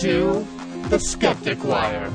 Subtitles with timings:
[0.00, 0.46] to
[0.88, 2.10] the Skeptic Wire.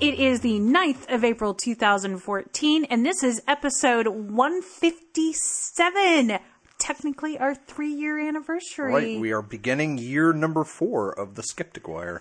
[0.04, 6.38] It is the 9th of April 2014, and this is episode 157.
[6.76, 8.92] Technically, our three year anniversary.
[8.92, 12.20] Right, we are beginning year number four of the Skeptic Wire.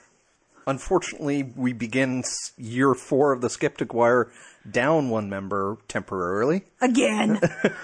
[0.65, 2.23] Unfortunately, we begin
[2.55, 4.31] year four of the Skeptic Wire
[4.71, 6.63] down one member temporarily.
[6.80, 7.41] Again.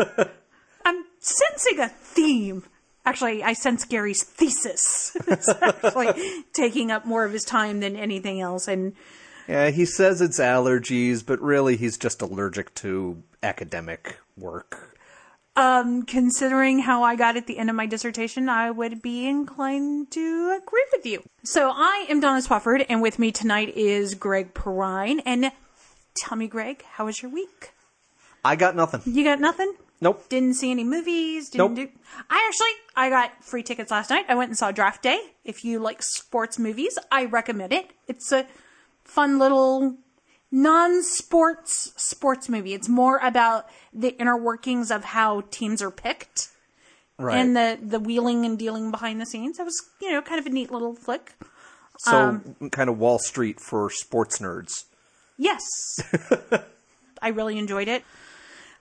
[0.85, 2.63] I'm sensing a theme.
[3.05, 5.17] Actually, I sense Gary's thesis.
[5.27, 8.95] it's actually taking up more of his time than anything else, and
[9.49, 14.95] Yeah, he says it's allergies, but really he's just allergic to academic work.
[15.55, 20.11] Um, considering how I got at the end of my dissertation, I would be inclined
[20.11, 21.23] to agree with you.
[21.43, 25.19] So I am Donna Swafford, and with me tonight is Greg Perrine.
[25.25, 25.51] And
[26.15, 27.71] tell me, Greg, how was your week?
[28.45, 29.01] I got nothing.
[29.11, 29.73] You got nothing?
[29.99, 30.29] Nope.
[30.29, 31.49] Didn't see any movies.
[31.49, 31.87] Didn't Nope.
[31.89, 31.99] do.
[32.29, 34.25] I actually I got free tickets last night.
[34.29, 35.19] I went and saw Draft Day.
[35.43, 37.91] If you like sports movies, I recommend it.
[38.07, 38.45] It's a
[39.09, 39.95] fun little
[40.51, 42.73] non-sports sports movie.
[42.73, 46.49] It's more about the inner workings of how teams are picked
[47.17, 47.37] Right.
[47.37, 49.57] and the the wheeling and dealing behind the scenes.
[49.57, 51.33] That was you know kind of a neat little flick.
[51.99, 54.71] so, um, kind of Wall Street for sports nerds.
[55.37, 55.63] Yes,
[57.21, 58.03] I really enjoyed it.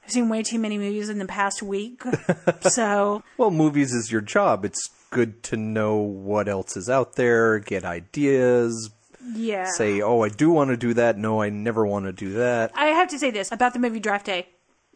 [0.04, 2.02] I've seen way too many movies in the past week,
[2.60, 4.64] so Well, movies is your job.
[4.64, 8.90] It's good to know what else is out there, get ideas,
[9.34, 9.70] yeah.
[9.70, 11.18] say, oh, I do want to do that.
[11.18, 12.72] No, I never want to do that.
[12.74, 14.48] I have to say this about the movie Draft Day,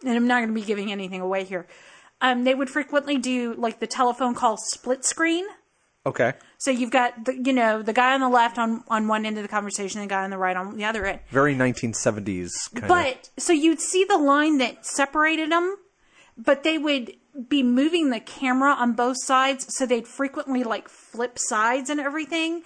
[0.05, 1.66] and I'm not going to be giving anything away here.
[2.21, 5.44] Um, they would frequently do like the telephone call split screen.
[6.05, 6.34] Okay.
[6.59, 9.37] So you've got the, you know the guy on the left on on one end
[9.37, 11.21] of the conversation, and the guy on the right on the other end.
[11.31, 12.88] Very 1970s kind of.
[12.88, 15.77] But so you'd see the line that separated them,
[16.37, 17.15] but they would
[17.49, 22.62] be moving the camera on both sides, so they'd frequently like flip sides and everything.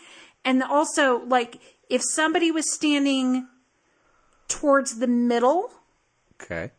[0.46, 1.58] And also, like
[1.90, 3.48] if somebody was standing
[4.48, 5.72] towards the middle,
[6.40, 6.70] Okay.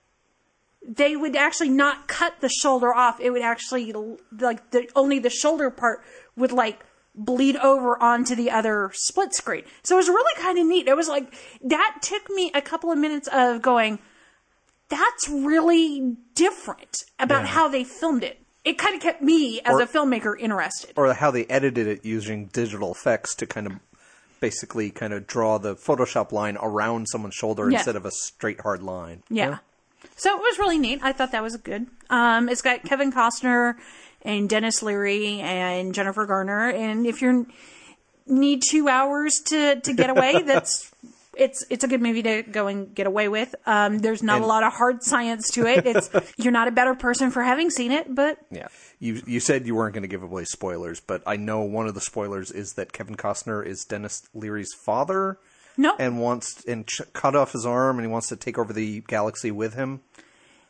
[0.88, 3.20] they would actually not cut the shoulder off.
[3.20, 3.94] It would actually
[4.40, 6.02] like the only the shoulder part
[6.36, 9.64] would like bleed over onto the other split screen.
[9.84, 10.88] So it was really kind of neat.
[10.88, 14.00] It was like that took me a couple of minutes of going.
[14.90, 17.48] That's really different about Yeah.
[17.48, 18.40] how they filmed it.
[18.68, 20.94] It kind of kept me as Or- a filmmaker interested.
[20.98, 23.74] Or how they edited it using digital effects to kind of
[24.40, 27.78] basically kind of draw the Photoshop line around someone's shoulder Yeah.
[27.78, 29.24] instead of a straight hard line.
[29.30, 29.60] Yeah.
[30.16, 31.00] So it was really neat.
[31.02, 31.88] I thought that was good.
[32.10, 33.76] Um, it's got Kevin Costner
[34.24, 36.70] and Denis Leary and Jennifer Garner.
[36.70, 37.48] And if you
[38.28, 40.92] need two hours to, to get away, that's
[41.40, 43.56] it's it's a good movie to go and get away with.
[43.66, 45.86] Um, there's not And- a lot of hard science to it.
[45.86, 48.68] It's you're not a better person for having seen it, but Yeah.
[49.00, 51.94] You you said you weren't going to give away spoilers, but I know one of
[51.94, 55.38] the spoilers is that Kevin Costner is Denis Leary's father
[55.78, 58.74] no, and wants and ch- cut off his arm and he wants to take over
[58.74, 60.02] the galaxy with him.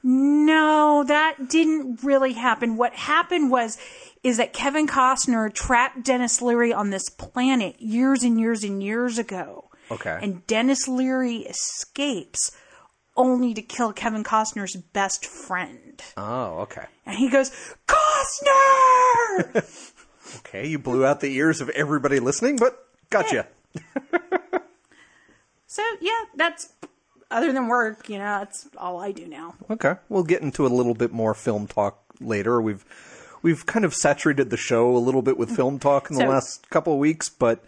[0.03, 2.77] No, that didn't really happen.
[2.77, 3.77] What happened was
[4.23, 9.17] is that Kevin Costner trapped Denis Leary on this planet years and years and years
[9.17, 9.66] ago.
[9.91, 10.19] Okay.
[10.21, 12.51] And Denis Leary escapes
[13.15, 16.01] only to kill Kevin Costner's best friend.
[16.15, 16.85] Oh, okay.
[17.05, 17.51] And he goes,
[17.87, 19.63] Costner!
[20.39, 23.47] Okay, you blew out the ears of everybody listening, but gotcha.
[25.67, 26.73] so yeah, that's
[27.31, 29.55] other than work, you know, that's all I do now.
[29.69, 32.61] Okay, we'll get into a little bit more film talk later.
[32.61, 32.83] We've
[33.41, 35.55] we've kind of saturated the show a little bit with mm-hmm.
[35.55, 37.63] film talk in the So- last couple of weeks, but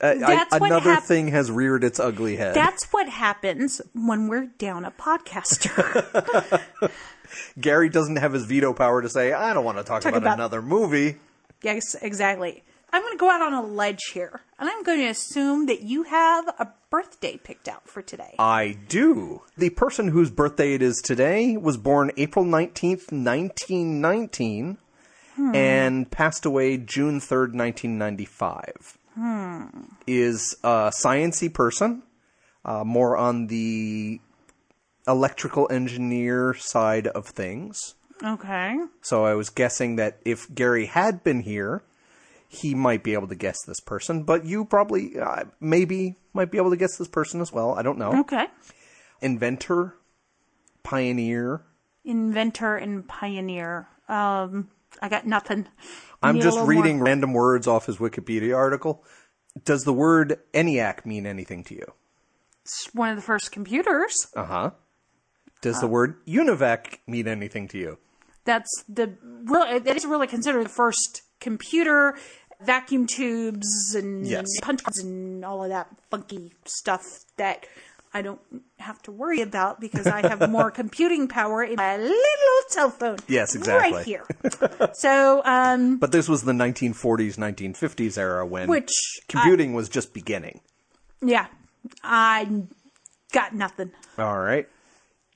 [0.00, 2.54] uh, I, another hap- thing has reared its ugly head.
[2.54, 6.62] That's what happens when we're down a podcaster.
[7.60, 10.22] Gary doesn't have his veto power to say, "I don't want to talk, Talk about,
[10.22, 11.16] about- another movie."
[11.62, 12.62] Yes, exactly.
[12.92, 15.82] I'm going to go out on a ledge here, and I'm going to assume that
[15.82, 18.34] you have a birthday picked out for today.
[18.38, 19.42] I do.
[19.58, 24.78] The person whose birthday it is today was born April 19th, 1919,
[25.52, 28.98] and passed away June 3rd, 1995.
[30.06, 32.02] Is a sciency person,
[32.64, 34.20] uh, more on the
[35.08, 37.94] electrical engineer side of things.
[38.22, 38.76] Okay.
[39.02, 41.82] So I was guessing that if Gary had been here,
[42.48, 46.58] he might be able to guess this person, but you probably, uh, maybe, might be
[46.58, 47.74] able to guess this person as well.
[47.74, 48.20] I don't know.
[48.20, 48.46] Okay.
[49.20, 49.96] Inventor,
[50.82, 51.62] pioneer.
[52.04, 53.88] Inventor and pioneer.
[54.08, 54.68] Um,
[55.02, 55.66] I got nothing.
[56.22, 57.06] I'm just reading more.
[57.06, 59.04] random words off his Wikipedia article.
[59.64, 61.92] Does the word ENIAC mean anything to you?
[62.62, 64.26] It's one of the first computers.
[64.34, 64.70] Uh huh.
[65.62, 67.98] Does the word UNIVAC mean anything to you?
[68.44, 69.78] That's the really.
[69.78, 72.16] That is really considered the first computer.
[72.62, 74.46] Vacuum tubes and Yes.
[74.62, 77.04] punch cards and all of that funky stuff
[77.36, 77.66] that
[78.16, 78.40] I don't
[78.78, 83.18] have to worry about because I have more computing power in my little cell phone.
[83.28, 83.92] Yes, exactly.
[83.92, 84.92] Right here.
[84.94, 88.90] so, um, But this was the 1940s, 1950s era when which
[89.28, 90.60] computing was just beginning.
[91.22, 91.46] yeah,
[92.02, 92.62] I
[93.32, 93.92] got nothing.
[94.18, 94.66] All right.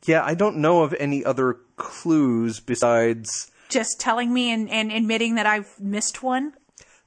[0.06, 5.35] Yeah, I don't know of any other clues besides Just telling me and, and admitting
[5.35, 6.55] that I've missed one.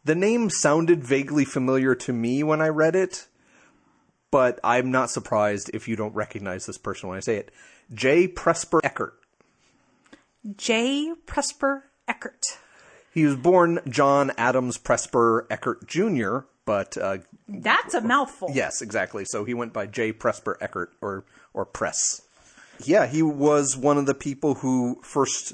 [0.06, 3.28] the name sounded vaguely familiar to me when I read it,
[4.33, 7.51] but I'm not surprised if you don't recognize this person when I say it.
[7.94, 8.27] J.
[8.27, 9.13] Presper Eckert.
[10.57, 11.13] J.
[11.27, 12.41] Presper Eckert.
[13.13, 18.50] He was born John Adams Presper Eckert Jr., but uh, That's a mouthful.
[18.51, 19.24] yes, exactly.
[19.24, 20.12] So he went by J.
[20.12, 22.24] Presper Eckert or or Press.
[22.83, 25.53] Yeah, he was one of the people who first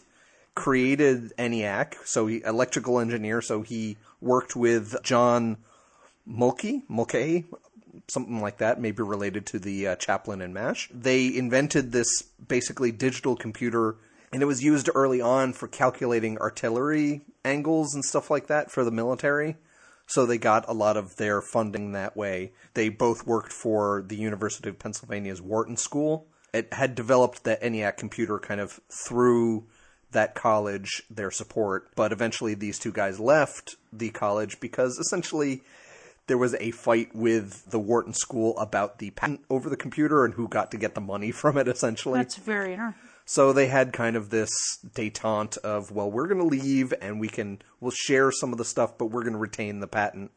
[0.55, 1.95] created ENIAC.
[2.05, 3.41] So he electrical engineer.
[3.41, 5.57] So he worked with John
[6.29, 7.45] Mulkey, Mulcahy,
[8.07, 10.89] something like that, maybe related to the uh, chaplain and MASH.
[10.93, 13.97] They invented this basically digital computer,
[14.31, 18.83] and it was used early on for calculating artillery angles and stuff like that for
[18.83, 19.57] the military.
[20.05, 22.53] So they got a lot of their funding that way.
[22.73, 26.25] They both worked for the University of Pennsylvania's Wharton School.
[26.51, 29.67] It had developed the ENIAC computer kind of through
[30.11, 35.61] that college, their support, but eventually these two guys left the college because essentially
[36.29, 40.35] there was a fight with the Wharton School about the patent over the computer and
[40.35, 42.19] who got to get the money from it, essentially.
[42.19, 43.09] That's very interesting.
[43.25, 44.49] So they had kind of this
[44.95, 48.65] detente of, well, we're going to leave and we can, we'll share some of the
[48.65, 50.31] stuff, but we're going to retain the patent.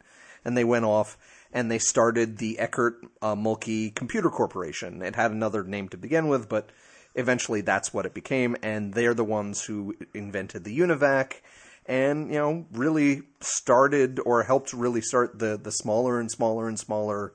[0.44, 1.16] And they went off
[1.52, 5.00] and they started the Eckert uh, Mulkey Computer Corporation.
[5.00, 6.68] It had another name to begin with, but
[7.14, 8.56] eventually that's what it became.
[8.62, 11.40] And they're the ones who invented the UNIVAC
[11.86, 16.78] and, you know, really started or helped really start the, the smaller and smaller and
[16.78, 17.34] smaller,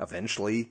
[0.00, 0.70] eventually,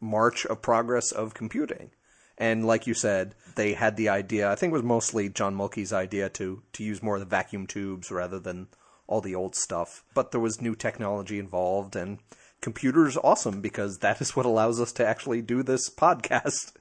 [0.00, 1.90] march of progress of computing.
[2.36, 4.50] And like you said, they had the idea.
[4.50, 7.66] I think it was mostly John Mulkey's idea to to use more of the vacuum
[7.66, 8.68] tubes rather than
[9.08, 10.04] all the old stuff.
[10.14, 12.18] But there was new technology involved, and
[12.60, 16.72] computers awesome because that is what allows us to actually do this podcast.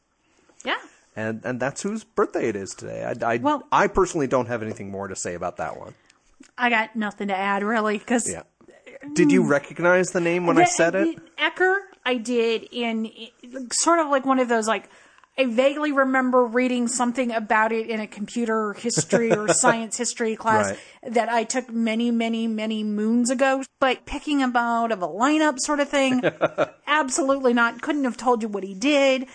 [0.64, 0.78] Yeah.
[1.18, 3.04] And and that's whose birthday it is today.
[3.04, 5.96] I I, Well- I personally don't have anything more to say about that one.
[6.58, 8.44] I got nothing to add really because Yeah.
[9.14, 9.50] Did you hmm.
[9.50, 11.18] recognize the name when I said it?
[11.38, 13.12] Ecker, I did in
[13.72, 14.90] sort of like one of those like
[15.40, 20.72] I vaguely remember reading something about it in a computer history or science history class
[20.72, 21.14] Right.
[21.14, 23.64] that I took many, many, many moons ago.
[23.80, 26.24] But picking him out of a lineup sort of thing,
[26.88, 27.84] absolutely not.
[27.84, 29.28] Couldn't have told you what he did.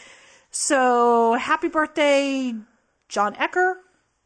[0.52, 2.54] So happy birthday,
[3.08, 3.76] John Ecker.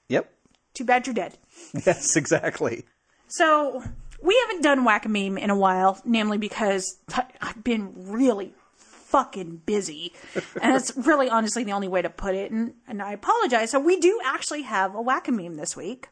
[0.08, 0.28] Yep.
[0.74, 1.38] Too bad you're dead.
[1.86, 2.84] Yes, exactly.
[3.28, 3.82] So
[4.22, 6.98] we haven't done whack a meme in a while, namely because
[7.40, 10.12] I've been really fucking busy,
[10.62, 12.50] and it's really honestly the only way to put it.
[12.50, 13.70] And, and I apologize.
[13.70, 16.08] So we do actually have a whack a meme this week.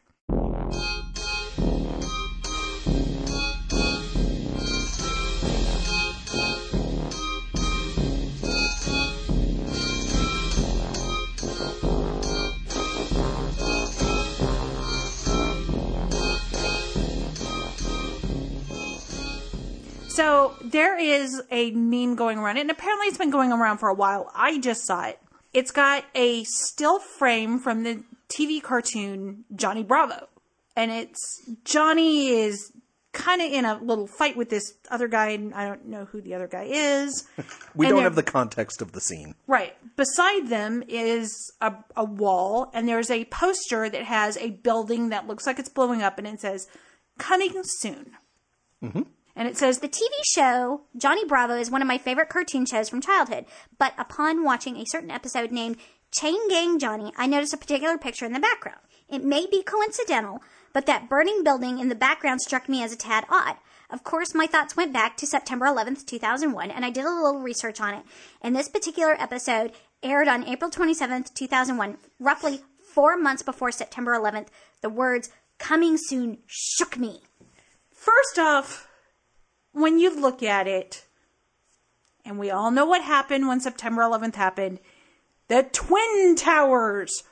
[20.15, 23.93] So there is a meme going around, and apparently it's been going around for a
[23.93, 24.31] while.
[24.33, 25.19] I just saw it.
[25.53, 30.29] It's got a still frame from the TV cartoon Johnny Bravo.
[30.73, 31.19] And it's
[31.65, 32.71] Johnny is
[33.11, 36.21] kind of in a little fight with this other guy, and I don't know who
[36.21, 37.27] the other guy is.
[37.75, 39.35] We And don't have the context of the scene.
[39.47, 39.75] Right.
[39.97, 45.27] Beside them is a, a wall, and there's a poster that has a building that
[45.27, 46.69] looks like it's blowing up, and it says,
[47.17, 48.11] Coming soon.
[48.81, 49.01] Mm-hmm.
[49.35, 52.89] And it says, The TV show Johnny Bravo is one of my favorite cartoon shows
[52.89, 53.45] from childhood,
[53.77, 55.77] but upon watching a certain episode named
[56.11, 58.79] Chain Gang Johnny, I noticed a particular picture in the background.
[59.09, 60.41] It may be coincidental,
[60.73, 63.57] but that burning building in the background struck me as a tad odd.
[63.89, 67.41] Of course, my thoughts went back to September 11th, 2001, and I did a little
[67.41, 68.03] research on it.
[68.41, 72.61] And this particular episode aired on April 27th, 2001, roughly
[72.93, 74.47] four months before September 11th.
[74.81, 77.21] The words coming soon shook me.
[77.91, 78.87] First off,
[79.75, 81.05] when you look at it,
[82.23, 84.79] and we all know what happened when September 11th happened,
[85.47, 87.23] the Twin Towers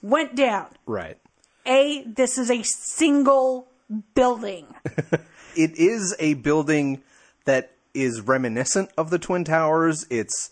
[0.00, 0.68] went down.
[0.86, 1.18] Right.
[1.66, 3.68] A, this is a single
[4.14, 4.66] building.
[5.56, 7.02] It is a building
[7.44, 10.06] that is reminiscent of the Twin Towers.
[10.10, 10.50] It's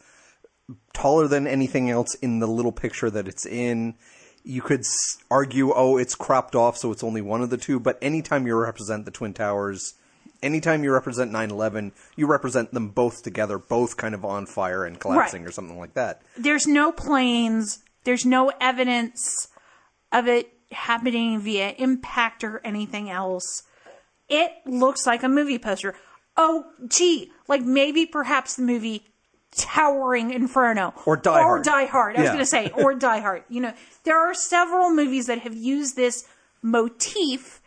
[0.92, 3.95] taller than anything else in the little picture that it's in.
[4.42, 4.83] You could
[5.30, 7.78] argue, oh, it's cropped off, so it's only one of the two.
[7.78, 9.95] But anytime you represent the Twin Towers,
[10.42, 14.85] anytime you represent 9 11, you represent them both together, both kind of on fire
[14.85, 15.49] and collapsing Right.
[15.49, 16.23] or something like that.
[16.37, 19.49] There's no planes, there's no evidence
[20.12, 23.62] of it happening via impact or anything else.
[24.28, 25.95] It looks like a movie poster.
[26.37, 29.04] Oh, gee, like maybe perhaps the movie
[29.57, 30.92] Towering Inferno.
[31.07, 31.64] Or Die Or Hard.
[31.64, 32.16] Die Hard.
[32.16, 33.45] I was going to say, or Die Hard.
[33.49, 33.73] You know,
[34.04, 36.28] there are several movies that have used this
[36.62, 37.58] motif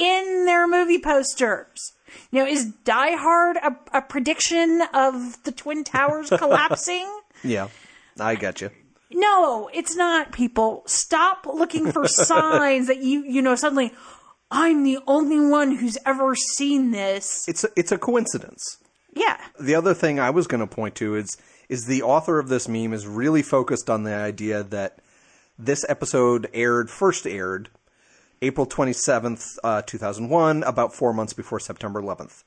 [0.00, 1.92] in their movie posters.
[2.32, 7.08] You know, is Die Hard a, a prediction of the Twin Towers collapsing?
[7.44, 7.68] Yeah,
[8.18, 8.70] I got you.
[9.12, 10.82] No, it's not, people.
[10.86, 13.92] Stop looking for signs that you, you know, suddenly,
[14.50, 17.46] I'm the only one who's ever seen this.
[17.48, 18.78] It's a, it's a coincidence.
[19.14, 19.38] Yeah.
[19.58, 21.36] the other thing I was going to point to is
[21.68, 24.98] is the author of this meme is really focused on the idea that
[25.58, 27.70] this episode aired first aired
[28.42, 32.44] April 27th, uh, 2001, about 4 months before September 11th.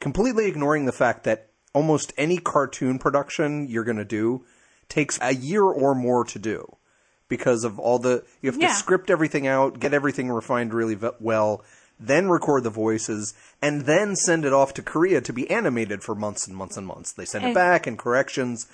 [0.00, 4.44] Completely ignoring the fact that almost any cartoon production you're going to do
[4.88, 6.76] takes a year or more to do
[7.28, 11.64] because of all the you have to script everything out, get everything refined really well,
[11.98, 16.14] then record the voices, and then send it off to Korea to be animated for
[16.14, 17.12] months and months and months.
[17.12, 18.66] They send it back and corrections.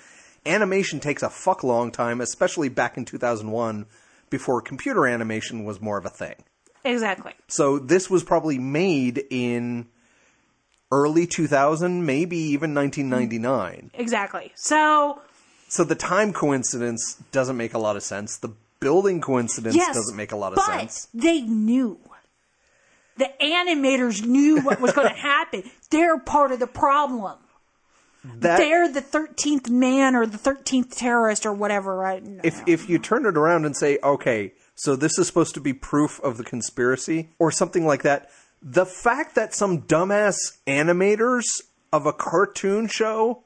[0.45, 3.85] Animation takes a fuck long time, especially back in 2001
[4.31, 6.35] before computer animation was more of a thing.
[6.83, 7.33] Exactly.
[7.47, 9.85] So this was probably made in
[10.91, 13.91] early 2000, maybe even 1999.
[13.93, 14.51] Exactly.
[14.55, 15.21] So,
[15.67, 18.37] So the time coincidence doesn't make a lot of sense.
[18.37, 19.95] The building coincidence yes.
[19.95, 21.07] doesn't make a lot of but sense.
[21.13, 21.99] They knew.
[23.17, 25.63] The animators knew what was going to happen.
[25.91, 27.37] They're part of the problem.
[28.23, 31.95] That They're the 13th man or the 13th terrorist or whatever.
[31.95, 32.23] Right?
[32.23, 32.41] No.
[32.43, 35.73] if if you turn it around and say, okay, so this is supposed to be
[35.73, 38.29] proof of the conspiracy or something like that,
[38.61, 40.35] the fact that some dumbass
[40.67, 41.45] animators
[41.91, 43.43] of a cartoon show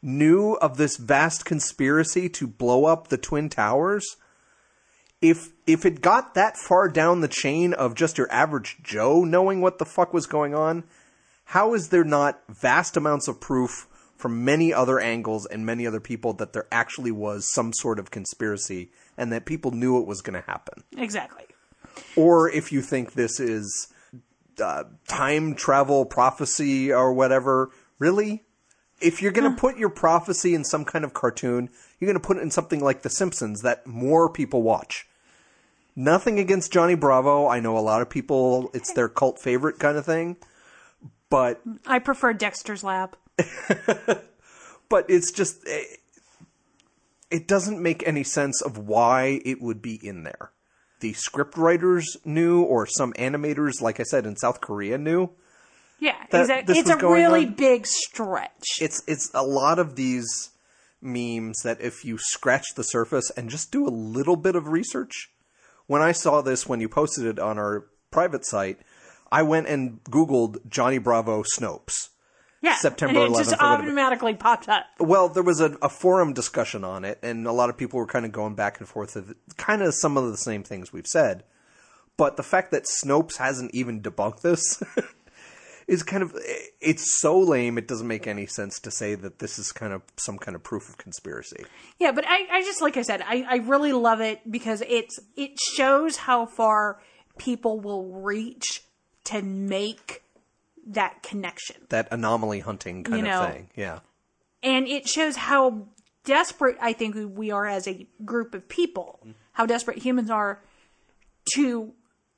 [0.00, 4.16] knew of this vast conspiracy to blow up the twin towers,
[5.20, 9.60] if if it got that far down the chain of just your average Joe knowing
[9.60, 10.84] what the fuck was going on,
[11.46, 13.88] how is there not vast amounts of proof
[14.22, 18.12] from many other angles and many other people that there actually was some sort of
[18.12, 18.88] conspiracy
[19.18, 20.84] and that people knew it was going to happen?
[20.96, 21.44] exactly.
[22.16, 23.92] Or if you think this is
[24.62, 28.44] uh, time travel prophecy or whatever, really?
[29.00, 32.26] If you're going to put your prophecy in some kind of cartoon, you're going to
[32.26, 35.08] put it in something like The Simpsons that more people watch.
[35.96, 37.48] Nothing against Johnny Bravo.
[37.48, 40.36] I know a lot of people, it's their cult favorite kind of thing.
[41.28, 43.16] But I prefer Dexter's Lab.
[44.88, 45.84] but it's just eh,
[47.30, 50.52] it doesn't make any sense of why it would be in there.
[51.00, 55.30] The script writers knew, or some animators, like I said, in South Korea knew.
[55.98, 56.78] Yeah, exactly.
[56.78, 57.54] It's a really on?
[57.54, 58.78] big stretch.
[58.80, 60.50] It's it's a lot of these
[61.00, 65.30] memes that if you scratch the surface and just do a little bit of research.
[65.86, 68.78] When I saw this when you posted it on our private site,
[69.30, 72.10] I went and Googled Johnny Bravo Snopes.
[72.62, 73.82] Yeah, September and it just 11th or whatever.
[73.82, 74.86] automatically popped up.
[74.98, 78.06] Well, there was a, a forum discussion on it, and a lot of people were
[78.06, 81.06] kind of going back and forth of kind of some of the same things we've
[81.06, 81.44] said.
[82.16, 84.82] But the fact that Snopes hasn't even debunked this
[85.88, 86.36] is kind of
[86.80, 87.78] it's so lame.
[87.78, 90.62] It doesn't make any sense to say that this is kind of some kind of
[90.62, 91.64] proof of conspiracy.
[91.98, 95.18] Yeah, but I, I just like I said, I, I really love it because it's
[95.36, 97.00] it shows how far
[97.38, 98.84] people will reach
[99.24, 100.22] to make
[100.86, 101.76] that connection.
[101.88, 103.70] That anomaly hunting kind You of thing.
[103.76, 104.00] Yeah.
[104.62, 105.86] And it shows how
[106.24, 109.32] desperate I think we are as a group of people, mm-hmm.
[109.52, 110.62] how desperate humans are
[111.54, 111.92] to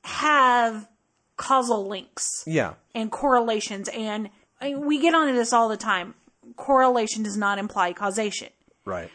[0.04, 0.88] have
[1.36, 2.74] causal links Yeah.
[2.94, 3.88] and correlations.
[3.88, 6.14] And I mean, we get onto this all the time.
[6.56, 8.48] Correlation does not imply causation.
[8.84, 9.10] Right.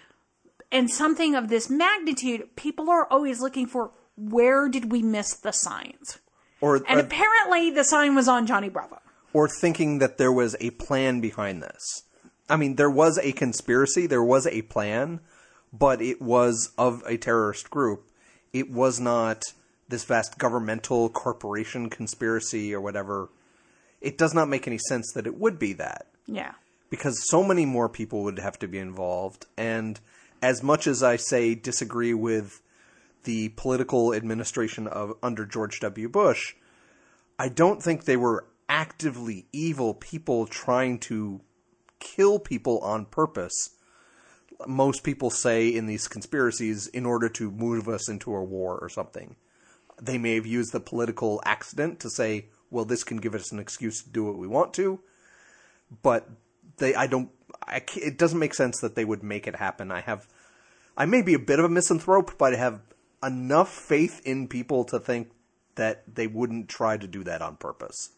[0.71, 5.51] And something of this magnitude, people are always looking for where did we miss the
[5.51, 6.19] signs?
[6.61, 8.99] Or And or, apparently the sign was on Johnny Bravo.
[9.33, 12.03] Or thinking that there was a plan behind this.
[12.49, 15.19] I mean, there was a conspiracy, there was a plan,
[15.71, 18.09] but it was of a terrorist group.
[18.53, 19.43] It was not
[19.87, 23.29] this vast governmental corporation conspiracy or whatever.
[24.01, 26.53] It does not make any sense that it would be that Yeah.
[26.89, 29.99] because so many more people would have to be involved and
[30.41, 32.61] as much as I say disagree with
[33.25, 36.07] the political administration of under George W.
[36.07, 36.55] Bush,
[37.37, 41.41] I don't think they were actively evil people trying to
[41.99, 43.71] kill people on purpose.
[44.67, 48.87] Most people say in these conspiracies in order to move us into a war or
[48.87, 49.35] something.
[50.01, 53.59] They may have used the political accident to say, well, this can give us an
[53.59, 54.99] excuse to do what we want to,
[56.01, 56.29] but
[56.77, 57.29] they, I don't,
[57.67, 59.91] I, it doesn't make sense that they would make it happen.
[59.91, 60.27] I have,
[60.95, 62.81] I may be a bit of a misanthrope, but I have
[63.23, 65.31] enough faith in people to think
[65.75, 68.11] that they wouldn't try to do that on purpose.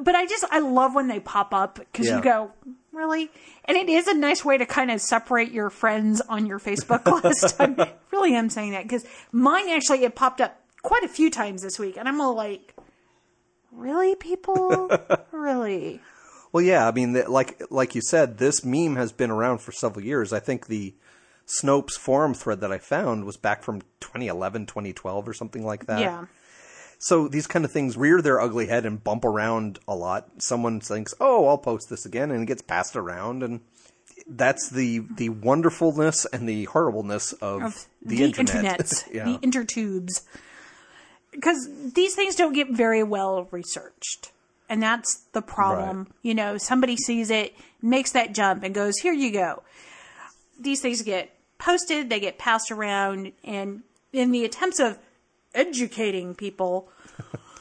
[0.00, 2.16] But I just I love when they pop up because Yeah.
[2.16, 2.52] you go
[2.92, 3.30] really,
[3.64, 7.04] and it is a nice way to kind of separate your friends on your Facebook
[7.24, 7.56] list.
[7.60, 11.62] I really am saying that because mine actually it popped up quite a few times
[11.62, 12.74] this week, and I'm all like,
[13.72, 14.90] really, people,
[15.32, 16.00] really.
[16.52, 20.04] Well, yeah, I mean, like like you said, this meme has been around for several
[20.04, 20.32] years.
[20.32, 20.94] I think the
[21.46, 26.00] Snopes forum thread that I found was back from 2011, 2012, or something like that.
[26.00, 26.26] yeah.
[27.04, 30.26] So these kind of things rear their ugly head and bump around a lot.
[30.38, 33.60] Someone thinks, "Oh, I'll post this again," and it gets passed around, and
[34.26, 38.80] that's the the wonderfulness and the horribleness of, of the, the, internet.
[38.80, 39.24] internet, yeah.
[39.24, 40.22] the intertubes.
[41.30, 44.32] Because these things don't get very well researched.
[44.70, 45.98] And that's the problem.
[45.98, 46.12] Right.
[46.22, 49.62] You know, somebody sees it, makes that jump, and goes, here you go.
[50.58, 54.98] These things get posted, they get passed around, and in the attempts of
[55.54, 56.88] educating people,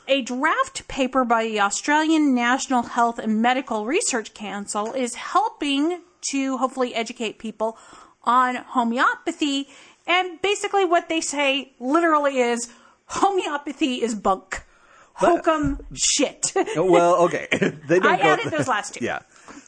[0.07, 6.57] a draft paper by the Australian National Health and Medical Research Council is helping to
[6.57, 7.77] hopefully educate people
[8.23, 9.67] on homeopathy.
[10.05, 12.71] And basically, what they say literally is
[13.05, 14.63] homeopathy is bunk.
[15.15, 16.51] Hokum shit.
[16.75, 17.47] Oh, well, okay.
[17.87, 19.05] they I added those last two.
[19.05, 19.19] Yeah.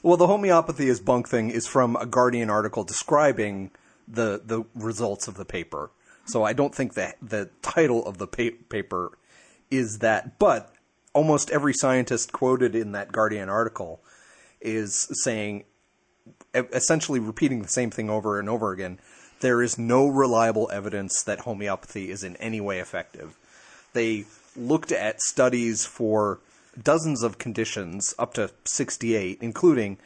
[0.02, 3.72] Well, the homeopathy is bunk thing is from a Guardian article describing
[4.08, 5.92] the the results of the paper.
[6.26, 9.18] So I don't think that the title of the pa- paper
[9.72, 10.74] is that, but
[11.14, 14.02] almost every scientist quoted in that Guardian article
[14.62, 15.64] is saying
[16.54, 19.00] essentially repeating the same thing over and over again.
[19.42, 23.38] There is no reliable evidence that homeopathy is in any way effective.
[23.94, 24.26] They
[24.56, 26.40] looked at studies for
[26.82, 29.98] dozens of conditions, up to 68, including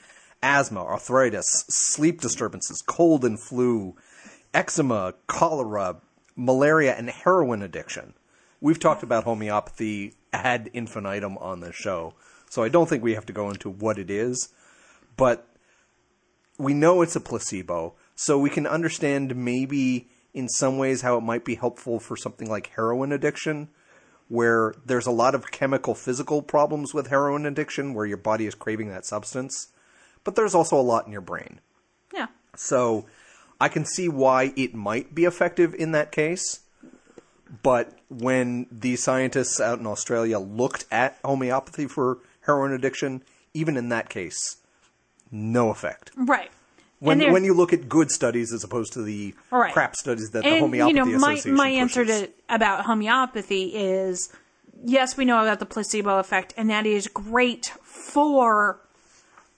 [0.41, 3.95] asthma, arthritis, sleep disturbances, cold and flu,
[4.54, 5.98] eczema, cholera,
[6.36, 8.13] malaria, and heroin addiction.
[8.62, 12.13] We've talked about homeopathy ad infinitum on this show,
[12.50, 14.50] so I don't think we have to go into what it is,
[15.15, 15.48] but
[16.58, 21.22] we know it's a placebo, so we can understand maybe in some ways how it
[21.22, 23.69] might be helpful for something like heroin addiction,
[24.28, 28.56] where there's a lot of chemical physical problems with heroin addiction, where your body is
[28.56, 29.69] craving that substance,
[30.24, 31.62] but there's also a lot in your brain.
[32.13, 32.28] Yeah.
[32.56, 33.06] So
[33.60, 36.60] I can see why it might be effective in that case.
[37.64, 43.90] But when the scientists out in Australia looked at homeopathy for heroin addiction, even in
[43.90, 44.58] that case,
[45.32, 46.12] no effect.
[46.16, 46.52] Right.
[47.00, 49.74] When when you look at good studies as opposed to the right.
[49.74, 52.22] crap studies that the and homeopathy you know my association my answer pushes.
[52.24, 54.34] to about homeopathy is
[54.84, 58.82] yes we know about the placebo effect and that is great for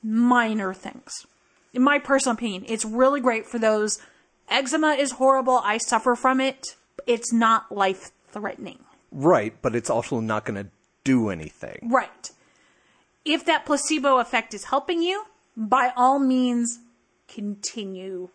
[0.03, 1.25] minor things
[1.73, 3.97] in my personal opinion it's really great for those
[4.47, 6.75] eczema is horrible i suffer from it
[7.07, 8.79] it's not life threatening
[9.11, 10.69] right, but it's also not going to
[11.03, 11.79] do anything.
[11.83, 12.31] right
[13.25, 16.79] if that placebo effect is helping you by all means
[17.27, 18.29] continue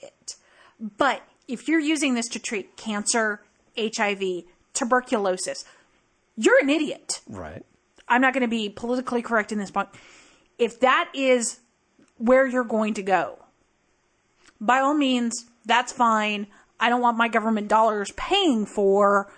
[0.00, 0.36] it.
[0.78, 3.42] But if you're using this to treat cancer,
[3.78, 5.64] HIV, tuberculosis,
[6.36, 7.20] you're an idiot.
[7.28, 7.64] Right.
[8.08, 9.88] I'm not going to be politically correct in this point.
[10.58, 11.60] If that is
[12.18, 13.38] where you're going to go,
[14.60, 16.46] by all means, that's fine.
[16.82, 19.32] I don't want my government dollars paying for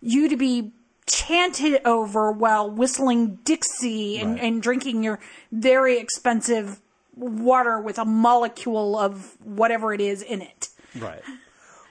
[0.00, 0.72] you to be
[1.06, 4.42] chanted over while whistling Dixie and, Right.
[4.42, 5.20] and drinking your
[5.52, 6.80] very expensive
[7.14, 10.68] water with a molecule of whatever it is in it.
[10.98, 11.22] Right.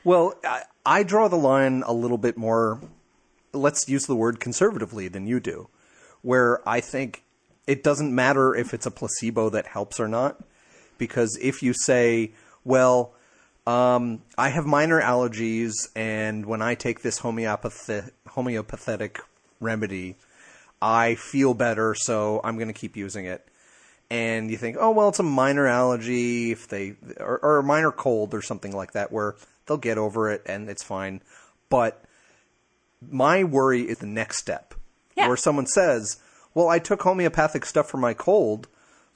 [0.04, 2.80] Well, I, I draw the line a little bit more,
[3.54, 5.70] let's use the word conservatively than you do,
[6.22, 7.24] where I think
[7.66, 10.40] it doesn't matter if it's a placebo that helps or not,
[10.98, 12.32] because if you say,
[12.64, 13.14] well,
[13.68, 19.20] um, I have minor allergies, and when I take this homeopathic, homeopathic
[19.60, 20.16] remedy,
[20.82, 23.46] I feel better, so I'm going to keep using it
[24.10, 27.92] and you think, oh well, it's a minor allergy, if they or, or a minor
[27.92, 31.22] cold or something like that, where they'll get over it and it's fine.
[31.70, 32.02] But
[33.02, 34.74] my worry is the next step,
[35.18, 35.28] Yeah.
[35.28, 36.18] where someone says,
[36.54, 38.68] "Well, I took homeopathic stuff for my cold,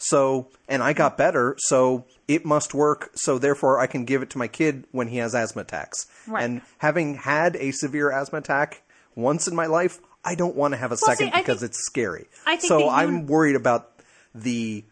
[0.04, 3.12] So, and I got better, so it must work.
[3.14, 6.08] So therefore, I can give it to my kid when he has asthma attacks.
[6.28, 6.44] Right.
[6.44, 8.82] And having had a severe asthma attack
[9.16, 11.86] once in my life, I don't want to have a second see, because think- it's
[11.86, 12.28] scary.
[12.48, 13.92] I think so I'm worried about
[14.34, 14.86] the.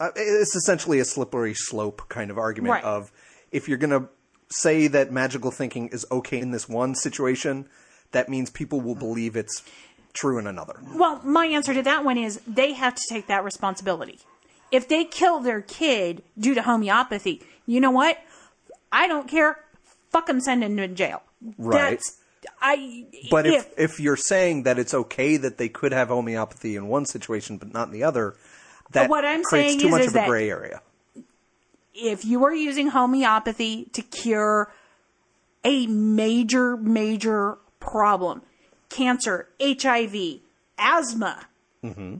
[0.00, 2.84] uh, It's essentially a slippery slope kind of argument Right.
[2.84, 3.12] of
[3.52, 4.08] if you're going to
[4.50, 7.68] say that magical thinking is okay in this one situation,
[8.12, 9.62] that means people will believe it's
[10.12, 10.80] true in another.
[10.94, 14.18] Well, my answer to that one is they have to take that responsibility.
[14.70, 18.18] If they kill their kid due to homeopathy, you know what?
[18.92, 19.64] I don't care.
[20.10, 21.22] Fuck them, send them to jail.
[21.58, 21.90] Right.
[21.90, 22.18] That's
[22.60, 23.04] I.
[23.30, 27.04] But if, if you're saying that it's okay that they could have homeopathy in one
[27.06, 28.36] situation but not in the other,
[28.92, 30.80] that What I'm creates saying too is- much is of a that- gray area.
[31.94, 34.72] if you are using homeopathy to cure
[35.64, 38.42] a major, major problem,
[38.90, 40.40] cancer, HIV,
[40.78, 41.46] asthma,
[41.82, 42.16] mm-hmm.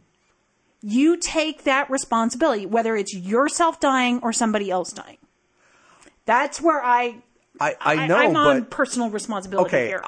[0.81, 5.19] you take that responsibility, whether it's yourself dying or somebody else dying.
[6.25, 7.17] That's where I,
[7.61, 10.03] I, I know, I'm on but personal responsibility okay, here.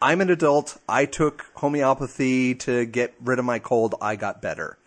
[0.00, 0.78] I'm an adult.
[0.88, 3.94] I took homeopathy to get rid of my cold.
[4.00, 4.78] I got better.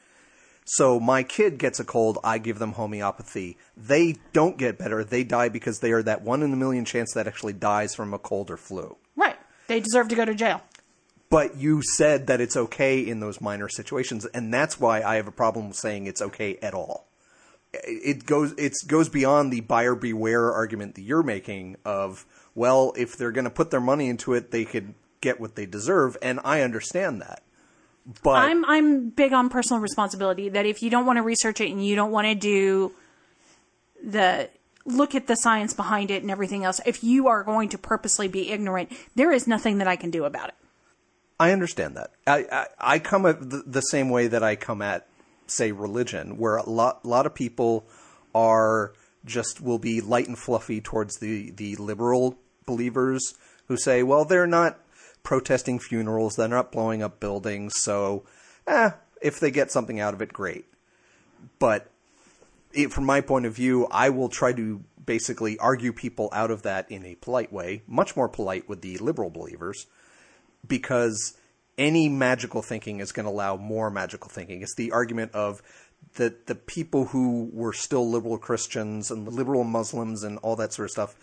[0.66, 2.20] So my kid gets a cold.
[2.24, 3.58] I give them homeopathy.
[3.76, 5.04] They don't get better.
[5.04, 8.14] They die because they are that one in a million chance that actually dies from
[8.14, 8.96] a cold or flu.
[9.16, 9.36] Right.
[9.66, 10.62] They deserve to go to jail.
[11.30, 15.28] But you said that it's okay in those minor situations, and that's why I have
[15.28, 17.08] a problem saying it's okay at all.
[17.72, 23.16] It goes it goes beyond the buyer beware argument that you're making of well, if
[23.16, 26.40] they're going to put their money into it, they could get what they deserve, and
[26.44, 27.44] I understand that.
[28.24, 30.50] But I'm I'm big on personal responsibility.
[30.50, 32.92] That if you don't want to research it and you don't want to do
[34.04, 34.50] the
[34.86, 38.28] look at the science behind it and everything else, if you are going to purposely
[38.28, 40.56] be ignorant, there is nothing that I can do about it.
[41.40, 42.12] I understand that.
[42.28, 45.08] I, I, I come at the, the same way that I come at,
[45.48, 47.86] say, religion, where a lot, lot of people
[48.36, 48.94] are
[49.26, 53.36] just will be light and fluffy towards the, the liberal believers
[53.68, 54.80] who say, well, they're not
[55.24, 58.24] protesting funerals, they're not blowing up buildings, so,
[58.68, 60.66] eh, if they get something out of it, great.
[61.58, 61.90] But
[62.74, 66.62] it, from my point of view, I will try to basically argue people out of
[66.64, 69.88] that in a polite way, much more polite with the liberal believers
[70.68, 71.38] because
[71.78, 74.62] any magical thinking is going to allow more magical thinking.
[74.62, 75.62] It's the argument of
[76.16, 80.88] that the people who were still liberal Christians and liberal Muslims and all that sort
[80.88, 81.16] of stuff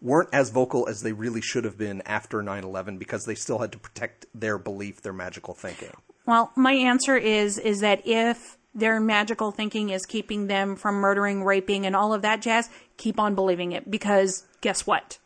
[0.00, 3.72] weren't as vocal as they really should have been after 9/11 because they still had
[3.72, 5.92] to protect their belief, their magical thinking.
[6.26, 11.44] Well, my answer is is that if their magical thinking is keeping them from murdering,
[11.44, 15.18] raping, and all of that jazz, keep on believing it because guess what?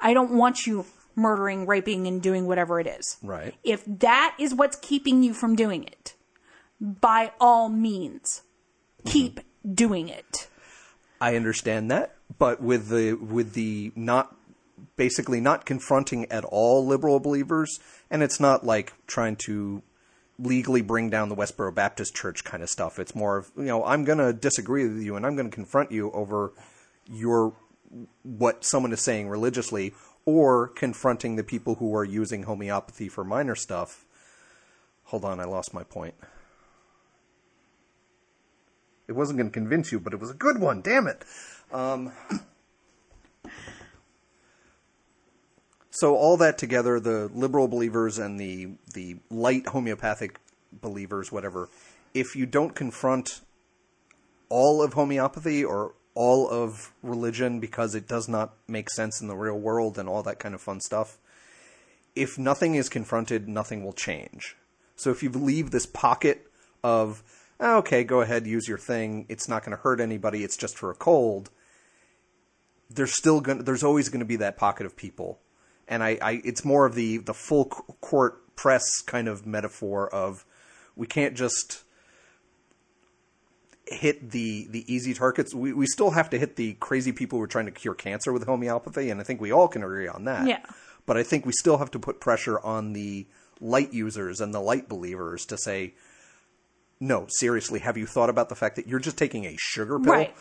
[0.00, 3.18] I don't want you murdering, raping, and doing whatever it is.
[3.22, 3.54] Right.
[3.62, 6.14] If that is what's keeping you from doing it,
[6.80, 8.42] by all means,
[9.04, 9.40] keep
[9.74, 10.48] doing it.
[11.20, 14.34] I understand that, but with the with the not
[14.96, 17.78] basically not confronting at all liberal believers,
[18.10, 19.82] and it's not like trying to
[20.38, 22.98] legally bring down the Westboro Baptist Church kind of stuff.
[22.98, 25.54] It's more of you know I'm going to disagree with you and I'm going to
[25.54, 26.52] confront you over
[27.06, 27.54] your
[28.22, 33.54] what someone is saying religiously, or confronting the people who are using homeopathy for minor
[33.54, 34.04] stuff.
[35.04, 36.14] Hold on, I lost my point.
[39.08, 40.80] It wasn't going to convince you, but it was a good one.
[40.80, 41.24] Damn it.
[41.72, 42.12] Um,
[45.90, 50.38] so all that together, the liberal believers and the the light homeopathic
[50.72, 51.68] believers, whatever,
[52.14, 53.40] if you don't confront
[54.48, 59.36] all of homeopathy or all of religion because it does not make sense in the
[59.36, 61.18] real world and all that kind of fun stuff,
[62.14, 64.56] if nothing is confronted, nothing will change.
[64.96, 66.46] So if you leave this pocket
[66.84, 67.22] of,
[67.58, 70.76] "Ah, okay, go ahead, use your thing, it's not going to hurt anybody, it's just
[70.76, 71.50] for a cold,
[72.90, 75.40] there's still going to, there's always going to be that pocket of people.
[75.88, 80.44] And I, I, it's more of the, the full court press kind of metaphor of
[80.94, 81.82] we can't just
[83.92, 85.54] hit the, the easy targets.
[85.54, 88.32] We, we still have to hit the crazy people who are trying to cure cancer
[88.32, 90.46] with homeopathy, and I think we all can agree on that.
[90.46, 90.60] Yeah.
[91.06, 93.26] But I think we still have to put pressure on the
[93.60, 95.94] light users and the light believers to say,
[97.00, 100.12] no, seriously, have you thought about the fact that you're just taking a sugar pill,
[100.12, 100.34] Right.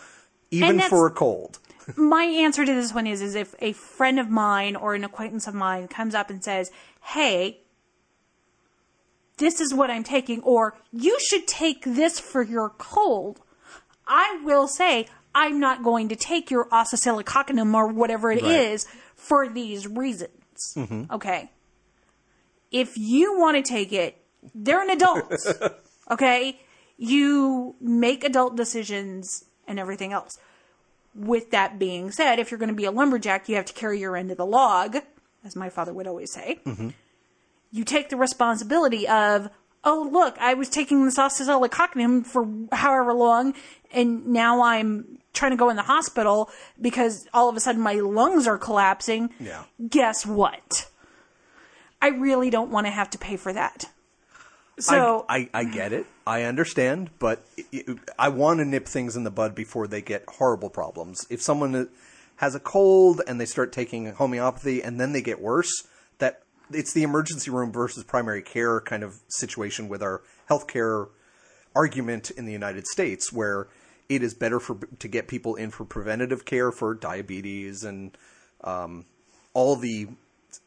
[0.51, 1.59] even for a cold?
[1.95, 5.47] my answer to this one is is if a friend of mine or an acquaintance
[5.47, 6.69] of mine comes up and says,
[7.01, 7.61] "Hey,
[9.41, 13.41] this is what I'm taking," or "You should take this for your cold,"
[14.08, 18.95] I will say, "I'm not going to take your oscillococcinum or whatever it is Right.
[19.15, 21.12] for these reasons." Mm-hmm.
[21.12, 21.51] Okay.
[22.71, 24.15] If you want to take it,
[24.56, 25.34] they're an adult.
[26.12, 26.60] okay?
[26.97, 30.38] You make adult decisions and everything else.
[31.13, 33.99] With that being said, if you're going to be a lumberjack, you have to carry
[33.99, 34.97] your end of the log,
[35.43, 36.60] as my father would always say.
[36.65, 36.89] Mm-hmm.
[37.71, 39.49] You take the responsibility of,
[39.84, 43.53] oh, look, I was taking this oscillococcinum for however long,
[43.91, 47.93] and now I'm trying to go in the hospital because all of a sudden my
[47.93, 49.29] lungs are collapsing.
[49.39, 49.63] Yeah.
[49.89, 50.89] Guess what?
[52.01, 53.86] I really don't want to have to pay for that.
[54.79, 56.07] So, I, I, I get it.
[56.25, 60.23] I understand, but it, I want to nip things in the bud before they get
[60.27, 61.27] horrible problems.
[61.29, 61.89] If someone
[62.38, 65.88] has a cold and they start taking homeopathy and then they get worse,
[66.73, 71.10] it's the emergency room versus primary care kind of situation with our healthcare
[71.75, 73.67] argument in the United States, where
[74.10, 78.17] it is better for to get people in for preventative care for diabetes and
[78.63, 79.05] um,
[79.53, 80.07] all the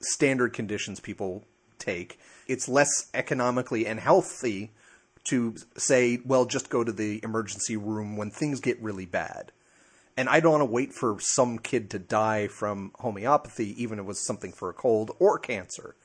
[0.01, 1.45] standard conditions people
[1.79, 2.19] take.
[2.47, 4.71] It's less economically and healthy
[5.25, 9.53] to say, well, just go to the emergency room when things get really bad.
[10.17, 14.05] And I don't want to wait for some kid to die from homeopathy, even if
[14.05, 15.97] it was something for a cold or cancer.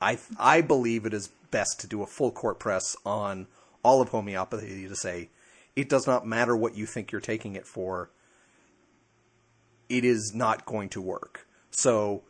[0.00, 3.46] I I believe it is best to do a full court press on
[3.82, 5.28] all of homeopathy to say
[5.76, 8.10] it does not matter what you think you're taking it for.
[9.88, 11.46] It is not going to work.
[11.70, 12.22] So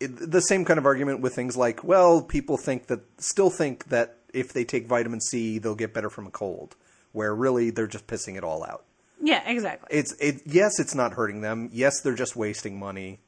[0.00, 3.86] it, the same kind of argument with things like, well, people think that still think
[3.86, 6.76] that if they take vitamin C, they'll get better from a cold,
[7.12, 8.84] where really they're just pissing it all out.
[9.22, 9.88] Yeah, exactly.
[9.90, 11.70] It's it yes, it's not hurting them.
[11.72, 13.20] Yes, they're just wasting money,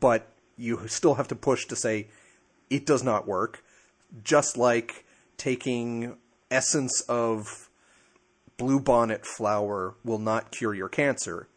[0.00, 2.08] but you still have to push to say
[2.70, 3.64] it does not work.
[4.22, 5.04] Just like
[5.36, 6.16] taking
[6.50, 7.68] essence of
[8.58, 11.48] bluebonnet flower will not cure your cancer.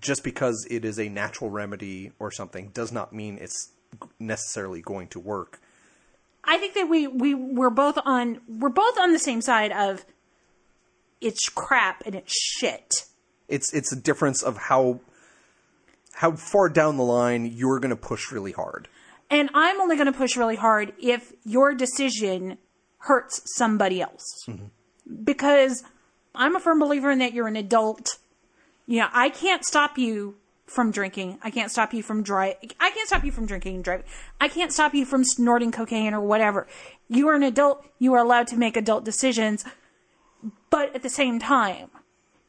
[0.00, 3.72] Just because it is a natural remedy or something does not mean it's
[4.18, 5.60] necessarily going to work.
[6.44, 10.04] I think that we we we're both on we're both on the same side of
[11.20, 13.04] it's crap and it's shit.
[13.48, 15.00] It's it's a difference of how
[16.14, 18.88] how far down the line you're going to push really hard.
[19.30, 22.58] And I'm only going to push really hard if your decision
[22.98, 24.24] hurts somebody else.
[24.48, 24.66] Mm-hmm.
[25.24, 25.84] Because
[26.34, 28.18] I'm a firm believer in that you're an adult.
[28.86, 31.38] You know, I can't stop you from drinking.
[31.42, 32.56] I can't stop you from dry.
[32.80, 34.06] I can't stop you from drinking and driving.
[34.40, 36.66] I can't stop you from snorting cocaine or whatever.
[37.08, 37.84] You are an adult.
[37.98, 39.64] You are allowed to make adult decisions.
[40.70, 41.90] But at the same time,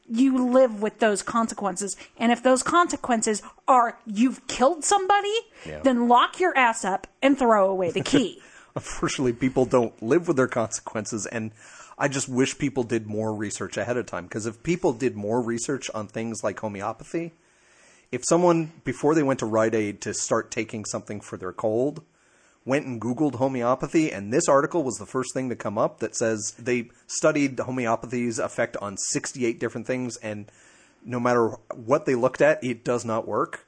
[0.08, 1.96] you live with those consequences.
[2.18, 5.80] And if those consequences are you've killed somebody, Yeah.
[5.82, 8.40] then lock your ass up and throw away the key.
[8.76, 11.50] unfortunately people don't live with their consequences and
[11.98, 15.42] i just wish people did more research ahead of time because if people did more
[15.42, 17.32] research on things like homeopathy
[18.12, 22.00] if someone before they went to rite aid to start taking something for their cold
[22.64, 26.14] went and googled homeopathy and this article was the first thing to come up that
[26.14, 30.50] says they studied homeopathy's effect on 68 different things and
[31.04, 33.66] no matter what they looked at it does not work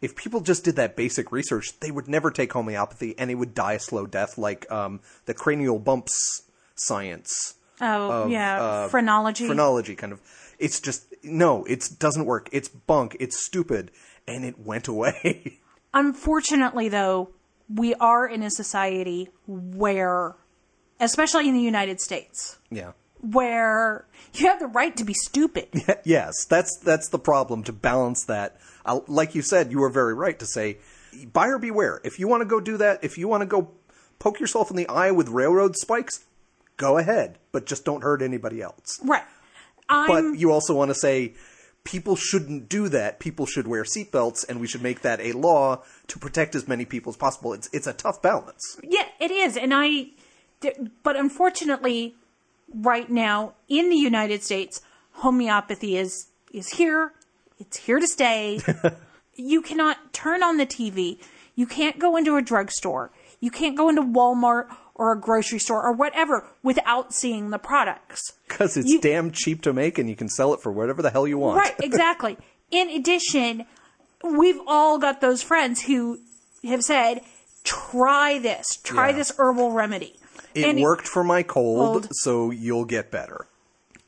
[0.00, 3.52] if people just did that basic research, they would never take homeopathy and they would
[3.52, 6.42] die a slow death, like um, the cranial bumps
[6.76, 8.62] science, Oh, yeah.
[8.62, 9.46] uh, phrenology.
[9.48, 10.20] phrenology kind of.
[10.60, 12.48] It's just no, it doesn't work.
[12.52, 13.16] It's bunk.
[13.18, 13.90] It's stupid,
[14.28, 15.58] and it went away.
[15.92, 17.30] Unfortunately, though,
[17.72, 20.36] we are in a society where,
[21.00, 22.92] especially in the United States, yeah.
[23.20, 25.68] where you have the right to be stupid.
[26.04, 27.64] Yes, that's that's the problem.
[27.64, 30.78] To balance that, uh, like you said, you were very right to say,
[31.32, 32.00] buyer beware.
[32.02, 33.70] If you want to go do that, if you want to go
[34.18, 36.24] poke yourself in the eye with railroad spikes,
[36.76, 38.98] go ahead, but just don't hurt anybody else.
[39.04, 39.22] Right.
[39.88, 41.34] I'm, But you also want to say
[41.88, 43.18] people shouldn't do that.
[43.18, 46.84] People should wear seatbelts, and we should make that a law to protect as many
[46.84, 47.54] people as possible.
[47.54, 48.78] It's it's a tough balance.
[48.82, 50.08] Yeah, it is, and I.
[51.02, 52.16] But unfortunately,
[52.74, 57.12] right now in the United States, homeopathy is is here.
[57.58, 58.60] It's here to stay.
[59.34, 61.18] you cannot turn on the TV.
[61.54, 63.10] You can't go into a drugstore.
[63.40, 68.32] You can't go into Walmart or a grocery store or whatever without seeing the products.
[68.48, 71.10] Because it's You- damn cheap to make, and you can sell it for whatever the
[71.10, 71.56] hell you want.
[71.58, 72.36] Right, exactly.
[72.70, 73.64] In addition,
[74.22, 76.18] we've all got those friends who
[76.64, 77.22] have said,
[77.64, 79.16] try this, try Yeah.
[79.16, 80.18] this herbal remedy.
[80.54, 82.08] It And worked for my cold, Cold.
[82.12, 83.46] so you'll get better.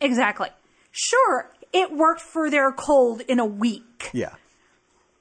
[0.00, 0.48] Exactly.
[0.90, 4.10] Sure, it worked for their cold in a week.
[4.12, 4.34] Yeah.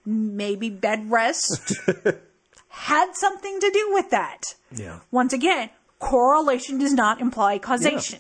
[0.05, 1.73] Maybe bed rest
[2.69, 4.55] had something to do with that.
[4.71, 4.99] Yeah.
[5.11, 8.19] Once again, correlation does not imply causation.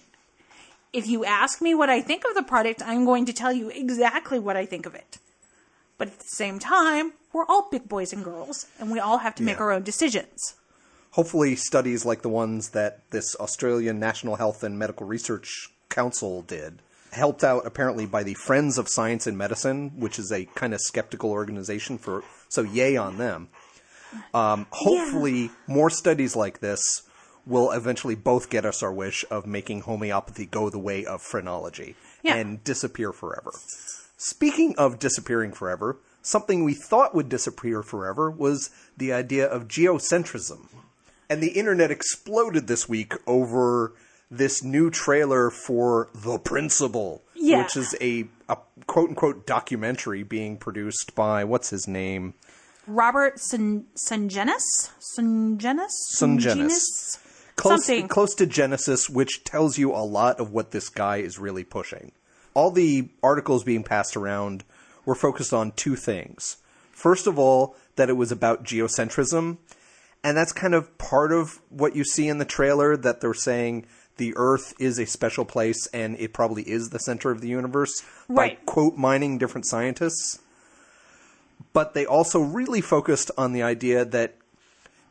[0.91, 3.69] If you ask me what I think of the product, I'm going to tell you
[3.69, 5.19] exactly what I think of it.
[5.97, 9.35] But at the same time, we're all big boys and girls, and we all have
[9.35, 10.55] to make our own decisions.
[11.11, 16.81] hopefully studies like the ones that this Australian National Health and Medical Research Council did,
[17.11, 20.79] helped out apparently by the Friends of Science and Medicine, which is a kind of
[20.81, 23.49] skeptical organization for so yay on them.
[24.33, 26.81] Um, hopefully, more studies like this
[27.45, 31.95] will eventually both get us our wish of making homeopathy go the way of phrenology
[32.21, 32.35] Yeah.
[32.35, 33.51] and disappear forever.
[34.17, 40.67] Speaking of disappearing forever, something we thought would disappear forever was the idea of geocentrism.
[41.29, 43.93] And the internet exploded this week over
[44.29, 47.63] this new trailer for The Principle, Yeah.
[47.63, 52.33] which is a, a quote unquote documentary being produced by, what's his name?
[52.89, 54.89] Robert Sun- Sungenis?
[54.99, 55.91] Sungenis?
[56.15, 57.19] Sungenis.
[57.55, 58.07] Close, Something.
[58.07, 62.13] close to Genesis, which tells you a lot of what this guy is really pushing.
[62.53, 64.63] All the articles being passed around
[65.05, 66.57] were focused on two things.
[66.91, 69.57] First of all, that it was about geocentrism,
[70.23, 73.85] and that's kind of part of what you see in the trailer that they're saying
[74.17, 78.03] the Earth is a special place and it probably is the center of the universe
[78.27, 78.57] Right.
[78.65, 80.39] by quote mining different scientists.
[81.73, 84.35] But they also really focused on the idea that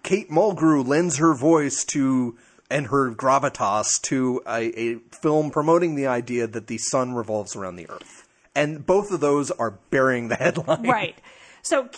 [0.03, 2.37] Kate Mulgrew lends her voice to
[2.71, 7.77] and her gravitas to a, a film promoting the idea that the sun revolves around
[7.77, 8.29] the earth.
[8.55, 10.83] And both of those are bearing the headline.
[10.83, 11.19] Right.
[11.63, 11.89] So,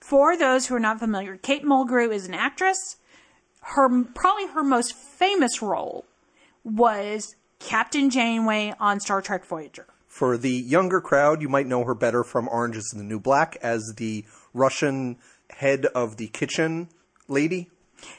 [0.00, 2.96] for those who are not familiar, Kate Mulgrew is an actress.
[3.62, 6.04] Her probably her most famous role
[6.64, 9.86] was Captain Janeway on Star Trek Voyager.
[10.10, 13.56] For the younger crowd, you might know her better from Orange is the New Black
[13.62, 15.16] as the Russian
[15.50, 16.88] head of the kitchen
[17.28, 17.70] lady.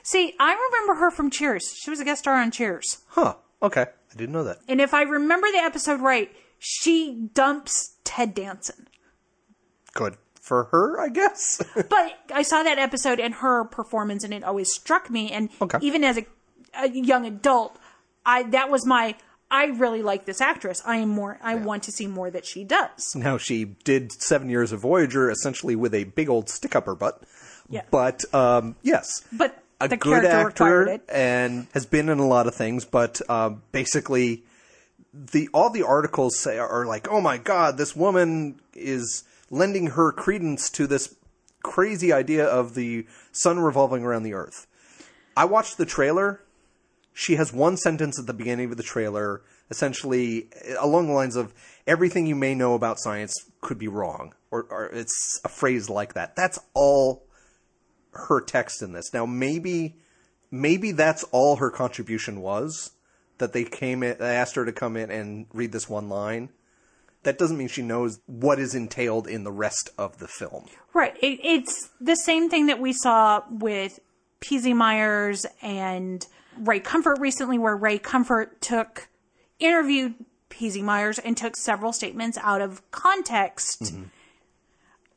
[0.02, 1.64] See, I remember her from Cheers.
[1.84, 3.00] She was a guest star on Cheers.
[3.10, 3.36] Huh.
[3.62, 3.82] Okay.
[3.82, 4.60] I didn't know that.
[4.70, 8.88] And if I remember the episode right, she dumps Ted Danson.
[9.94, 11.62] Good for her, I guess.
[11.90, 15.30] But I saw that episode and her performance, and it always struck me.
[15.32, 15.78] And Okay.
[15.82, 16.26] even as a,
[16.74, 17.78] a young adult,
[18.26, 19.16] I that was my.
[19.52, 20.82] I really like this actress.
[20.86, 21.38] I am more.
[21.44, 23.14] I want to see more that she does.
[23.16, 26.96] Now she did seven years of Voyager essentially with a big old stick up her
[26.96, 27.22] butt.
[27.70, 27.84] Yeah.
[27.92, 32.56] But um, yes, But a the good actor and has been in a lot of
[32.56, 32.86] things.
[32.86, 34.44] But um, basically,
[35.14, 40.12] the all the articles say are like, "Oh my God, this woman is lending her
[40.12, 41.16] credence to this
[41.64, 44.68] crazy idea of the sun revolving around the Earth."
[45.36, 46.42] I watched the trailer.
[47.14, 51.54] She has one sentence at the beginning of the trailer, essentially along the lines of
[51.86, 56.14] everything you may know about science could be wrong, or, or it's a phrase like
[56.14, 56.36] that.
[56.36, 57.26] That's all
[58.14, 59.14] her text in this.
[59.14, 59.96] Now, maybe,
[60.50, 62.92] maybe that's all her contribution was.
[63.38, 66.50] That they came in, they asked her to come in and read this one line.
[67.24, 70.68] That doesn't mean she knows what is entailed in the rest of the film.
[70.94, 71.16] Right.
[71.24, 74.00] It, it's the same thing that we saw with
[74.42, 76.26] PZ Myers and
[76.58, 79.08] Ray Comfort recently, where Ray Comfort took
[79.60, 80.16] interviewed
[80.50, 83.94] PZ Myers and took several statements out of context.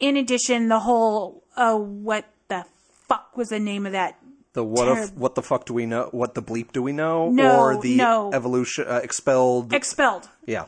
[0.01, 2.65] In addition, the whole uh, what the
[3.09, 4.19] fuck was the name of that?
[4.53, 6.09] The what Terrib- if, what the fuck do we know?
[6.13, 7.29] What the bleep do we know?
[7.31, 8.31] No, or the no.
[8.33, 9.73] evolution uh, expelled?
[9.73, 10.29] Expelled.
[10.47, 10.67] yeah,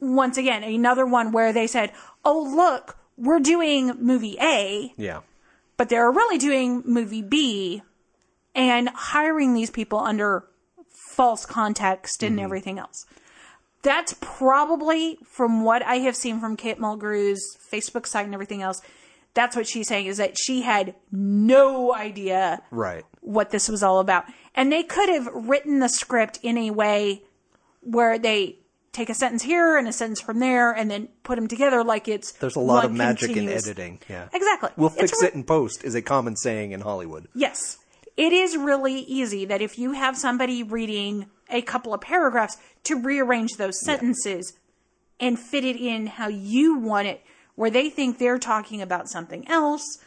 [0.00, 1.92] Once again, another one where they said,
[2.24, 5.20] "Oh look, we're doing movie A." yeah.
[5.76, 7.82] but they're really doing movie B
[8.56, 10.44] and hiring these people under
[11.12, 12.44] false context and mm-hmm.
[12.44, 13.06] everything else.
[13.82, 18.80] That's probably from what I have seen from Kate Mulgrew's Facebook site and everything else.
[19.34, 23.04] That's what she's saying is that she had no idea Right.
[23.20, 24.24] what this was all about.
[24.54, 27.22] And they could have written the script in a way
[27.82, 28.56] where they
[28.92, 32.08] take a sentence here and a sentence from there and then put them together like
[32.08, 34.00] it's There's a lot of magic in editing.
[34.08, 34.28] Yeah.
[34.32, 34.70] Exactly.
[34.76, 37.28] We'll fix it in post is a common saying in Hollywood.
[37.34, 37.76] Yes.
[38.16, 42.96] It is really easy that if you have somebody reading a couple of paragraphs to
[42.96, 44.54] rearrange those sentences
[45.20, 47.22] and fit it in how you want it,
[47.54, 49.98] where they think they're talking about something else.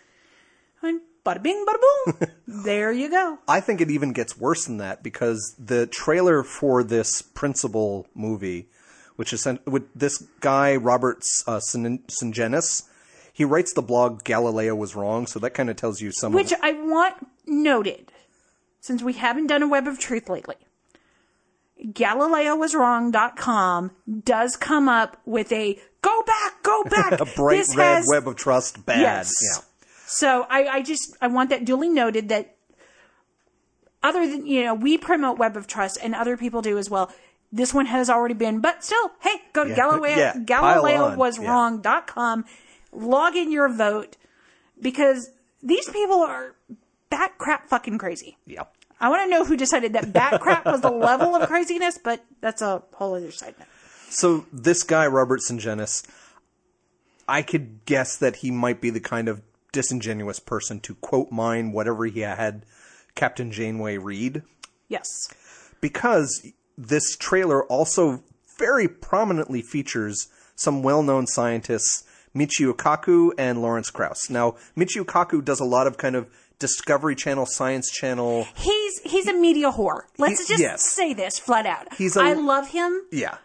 [0.82, 2.30] And bada bing, bada boom.
[2.64, 3.40] there you go.
[3.48, 8.70] I think it even gets worse than that because the trailer for this principal movie,
[9.18, 12.84] which is sent with this guy Robert uh, Sin- Singenis,
[13.40, 16.34] he writes the blog Galileo was wrong, so that kind of tells you some.
[16.34, 17.16] Which I want
[17.48, 18.12] noted,
[18.82, 20.58] since we haven't done a web of truth lately.
[21.82, 23.92] GalileoWasWrong.com
[24.26, 27.14] does come up with a go back, go back.
[27.22, 29.00] a bright this red has web of trust, bad.
[29.00, 29.32] Yes.
[29.42, 29.62] Yeah.
[30.06, 32.58] So I, I just I want that duly noted that
[34.04, 37.10] other than you know we promote Web of Trust and other people do as well.
[37.54, 39.76] This one has already been, but still, hey, go to Yeah.
[39.78, 40.82] Galileo Yeah, pile
[42.18, 42.44] on.
[42.92, 44.18] Log in your vote
[44.82, 45.32] because
[45.62, 46.56] these people are
[47.10, 48.38] bat crap fucking crazy.
[48.46, 48.64] Yeah.
[49.00, 52.24] I want to know who decided that bat crap was the level of craziness, but
[52.42, 53.68] that's a whole other side note.
[54.10, 56.04] So this guy, Robert Sungenis,
[57.28, 61.72] I could guess that he might be the kind of disingenuous person to quote mine
[61.72, 62.66] whatever he had
[63.16, 64.44] Captain Janeway read.
[64.88, 65.30] Yes.
[65.82, 68.24] because this trailer also
[68.58, 72.04] very prominently features some well-known scientists,
[72.36, 74.30] Michio Kaku and Lawrence Krauss.
[74.30, 76.28] Now, Michio Kaku does a lot of kind of
[76.60, 78.46] Discovery Channel, Science Channel.
[78.56, 80.02] He's he's a media whore.
[80.18, 80.86] Let's He- just yes.
[80.94, 81.94] say this flat out.
[81.96, 83.38] He's a- I love him, Yeah.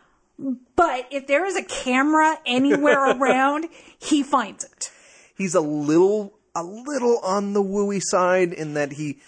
[0.77, 3.69] but if there is a camera anywhere around,
[3.99, 4.91] he finds it.
[5.37, 9.19] He's a little a little on the wooey side in that he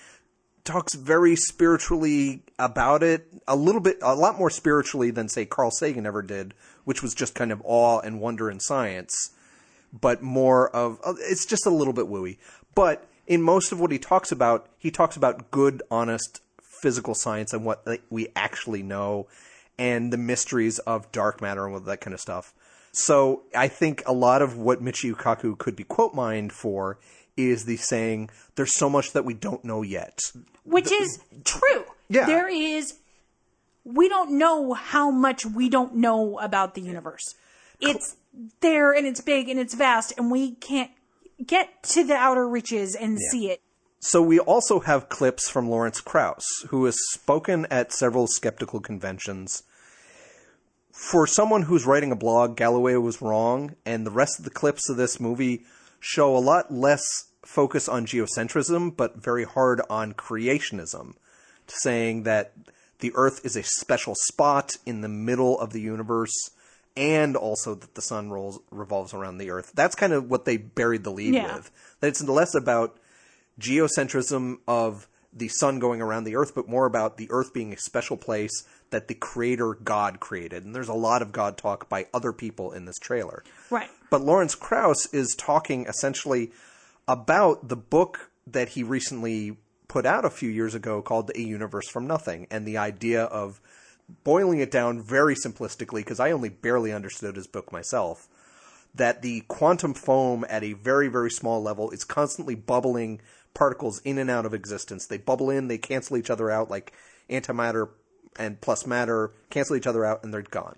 [0.64, 5.70] talks very spiritually about it, a little bit a lot more spiritually than say Carl
[5.70, 6.54] Sagan ever did,
[6.84, 9.30] which was just kind of awe and wonder in science.
[9.92, 12.38] But more of uh, it's just a little bit wooey.
[12.74, 16.40] But in most of what he talks about, he talks about good, honest
[16.82, 19.26] physical science and what we actually know,
[19.78, 22.54] and the mysteries of dark matter and all that kind of stuff.
[22.92, 26.98] So I think a lot of what Michio Kaku could be quote mined for
[27.36, 30.20] is the saying, "There's so much that we don't know yet."
[30.66, 31.84] which is true.
[32.08, 32.26] Yeah.
[32.26, 32.94] There is
[33.84, 37.34] we don't know how much we don't know about the universe.
[37.80, 38.16] It's
[38.60, 40.90] there and it's big and it's vast and we can't
[41.44, 43.60] get to the outer reaches and see it.
[43.98, 49.62] So we also have clips from Lawrence Krauss, who has spoken at several skeptical conventions.
[50.92, 54.88] For someone who's writing a blog, Galileo was wrong, and the rest of the clips
[54.88, 55.64] of this movie
[55.98, 57.02] show a lot less
[57.44, 61.14] focus on geocentrism, but very hard on creationism,
[61.66, 62.52] saying that
[63.00, 66.50] the Earth is a special spot in the middle of the universe,
[66.96, 69.72] and also that the sun rolls revolves around the Earth.
[69.74, 71.56] That's kind of what they buried the lead Yeah.
[71.56, 71.70] with.
[72.00, 72.98] That it's less about
[73.60, 77.76] geocentrism of the sun going around the earth, but more about the earth being a
[77.78, 80.64] special place that the creator God created.
[80.64, 83.42] And there's a lot of God talk by other people in this trailer.
[83.70, 83.90] Right.
[84.08, 86.52] But Lawrence Krauss is talking essentially
[87.06, 91.88] about the book that he recently put out a few years ago called A Universe
[91.88, 93.60] from Nothing and the idea of
[94.24, 98.28] boiling it down very simplistically because I only barely understood his book myself
[98.94, 103.20] that the quantum foam at a very, very small level is constantly bubbling
[103.52, 105.06] particles in and out of existence.
[105.06, 106.92] They bubble in, they cancel each other out, like
[107.28, 107.90] antimatter
[108.38, 110.76] and plus matter cancel each other out, and they're gone.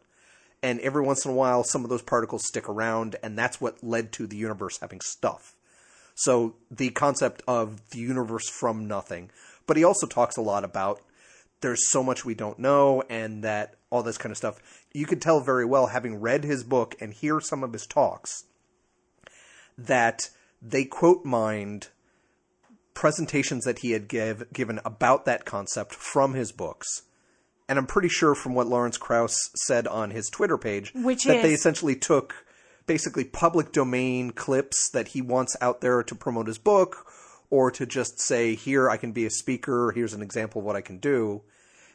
[0.62, 3.82] And every once in a while, some of those particles stick around, and that's what
[3.82, 5.54] led to the universe having stuff.
[6.14, 9.30] So the concept of the universe from nothing.
[9.66, 11.00] But he also talks a lot about
[11.60, 14.60] there's so much we don't know and that all this kind of stuff.
[14.92, 18.44] You could tell very well, having read his book and hear some of his talks,
[19.76, 20.30] that
[20.60, 21.88] they quote mined
[22.94, 27.02] presentations that he had give, given about that concept from his books.
[27.68, 31.42] And I'm pretty sure from what Lawrence Krauss said on his Twitter page, Which that
[31.42, 32.46] they essentially took
[32.86, 37.07] basically public domain clips that he wants out there to promote his book
[37.50, 40.76] or to just say, here, I can be a speaker, here's an example of what
[40.76, 41.42] I can do.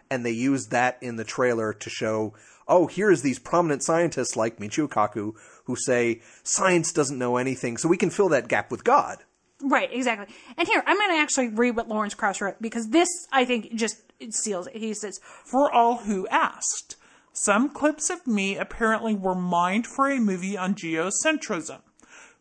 [0.09, 2.33] And they use that in the trailer to show,
[2.67, 5.33] oh, here's these prominent scientists like Michio Kaku
[5.65, 9.19] who say, science doesn't know anything, so we can fill that gap with God.
[9.61, 10.33] Right, exactly.
[10.57, 13.73] And here, I'm going to actually read what Lawrence Krauss wrote because this, I think,
[13.75, 13.95] just
[14.29, 14.75] seals it.
[14.75, 16.97] He says, For all who asked,
[17.31, 21.79] some clips of me apparently were mined for a movie on geocentrism.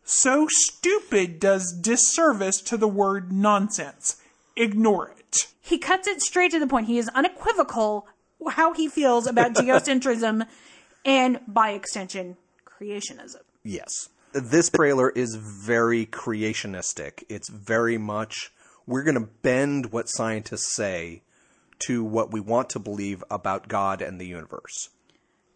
[0.03, 4.17] So stupid does disservice to the word nonsense.
[4.55, 5.47] Ignore it.
[5.61, 6.87] he cuts it straight to the point.
[6.87, 8.07] He is unequivocal
[8.51, 10.45] how he feels about geocentrism
[11.05, 13.41] and, by extension, creationism.
[13.63, 14.09] Yes.
[14.33, 17.23] This trailer is very creationistic.
[17.29, 18.51] It's very much,
[18.85, 21.21] we're going to bend what scientists say
[21.87, 24.89] to what we want to believe about God and the universe.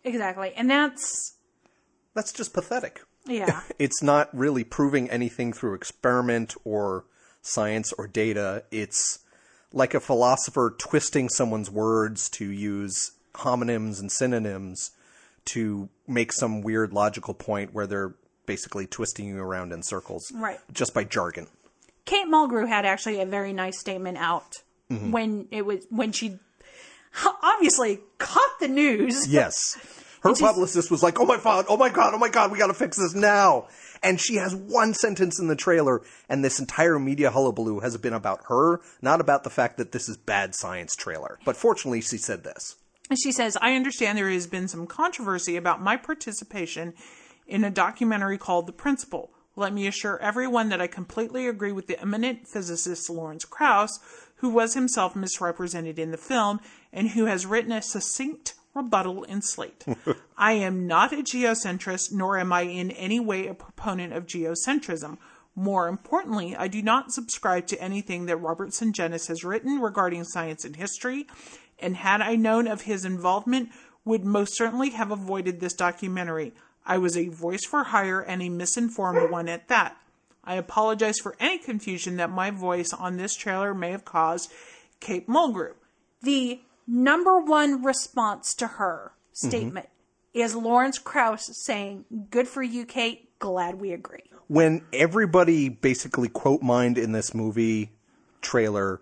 [0.03, 0.53] Exactly.
[0.55, 1.35] And that's,
[2.13, 3.01] That's just pathetic.
[3.28, 3.61] Yeah.
[3.80, 7.05] It's not really proving anything through experiment or
[7.41, 8.63] science or data.
[8.71, 9.19] It's
[9.73, 14.91] like a philosopher twisting someone's words to use homonyms and synonyms
[15.45, 18.15] to make some weird logical point where they're
[18.45, 20.59] basically twisting you around in circles Right.
[20.71, 21.47] just by jargon.
[22.05, 25.11] Kate Mulgrew had actually a very nice statement out Mm-hmm.
[25.11, 26.39] when it was, when she
[27.43, 29.28] obviously caught the news.
[29.28, 29.53] Yes.
[30.22, 31.65] Her publicist was like, "Oh my god!
[31.70, 32.13] Oh my god!
[32.13, 32.51] Oh my god!
[32.51, 33.68] We got to fix this now!"
[34.03, 38.13] And she has one sentence in the trailer, and this entire media hullabaloo has been
[38.13, 41.39] about her, not about the fact that this is bad science trailer.
[41.45, 42.76] But fortunately, she said this.
[43.09, 46.93] And she says, I understand there has been some controversy about my participation
[47.47, 49.32] in a documentary called The Principle.
[49.55, 53.99] Let me assure everyone that I completely agree with the eminent physicist Lawrence Krauss,
[54.38, 56.59] who was himself misrepresented in the film
[56.93, 59.84] and who has written a succinct rebuttal in Slate.
[60.38, 65.17] I am not a geocentrist, nor am I in any way a proponent of geocentrism.
[65.55, 70.63] More importantly, I do not subscribe to anything that Robertson Sungenis has written regarding science
[70.63, 71.25] and history,
[71.80, 73.69] and had I known of his involvement,
[74.05, 76.53] would most certainly have avoided this documentary.
[76.86, 79.97] I was a voice for hire and a misinformed one at that.
[80.43, 84.51] I apologize for any confusion that my voice on this trailer may have caused
[85.01, 85.73] Kate Mulgrew.
[86.21, 90.39] The number one response to her statement mm-hmm.
[90.39, 93.29] is Lawrence Krauss saying, Good for you, Kate.
[93.39, 94.23] Glad we agree.
[94.47, 97.91] when everybody basically quote mined in this movie
[98.41, 99.01] trailer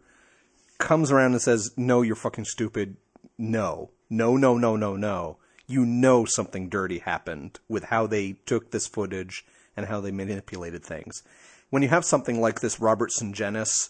[0.77, 2.97] comes around and says, "No, you're fucking stupid."
[3.37, 5.37] No, no, no, no, no, no.
[5.67, 10.83] You know something dirty happened with how they took this footage and how they manipulated
[10.83, 11.23] things.
[11.69, 13.89] When you have something like this Robertson Sungenis,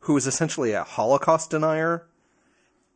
[0.00, 2.06] who is essentially a Holocaust denier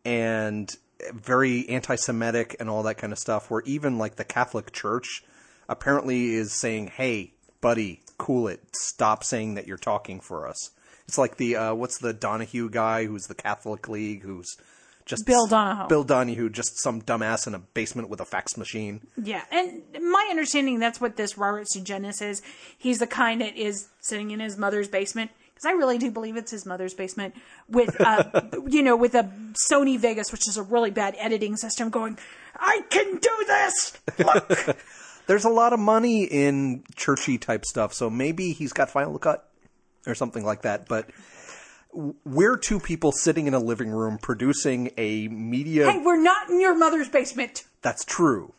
[0.05, 0.71] and
[1.13, 5.25] very anti-Semitic and all that kind of stuff, where even like the Catholic Church
[5.69, 8.61] apparently is saying, "Hey, buddy, cool it.
[8.75, 10.71] Stop saying that you're talking for us."
[11.07, 14.57] It's like the uh, what's the Donohue guy who's the Catholic League who's
[15.09, 15.89] just Bill Donohue.
[15.89, 19.01] Bill Donohue, just some dumbass in a basement with a fax machine.
[19.17, 22.43] Yeah, and my understanding that's what this Robert Sungenis is.
[22.77, 26.37] He's the kind that is sitting in his mother's basement because I really do believe
[26.37, 27.35] it's his mother's basement
[27.69, 29.29] with, uh, you know, with a
[29.71, 32.17] Sony Vegas, which is a really bad editing system, going,
[32.57, 34.77] "I can do this." Look,
[35.27, 39.47] There's a lot of money in churchy type stuff, so maybe he's got Final Cut
[40.07, 40.89] or something like that.
[40.89, 41.11] But
[42.25, 45.91] we're two people sitting in a living room producing a media.
[45.91, 47.65] hey, we're not in your mother's basement.
[47.83, 48.55] That's true.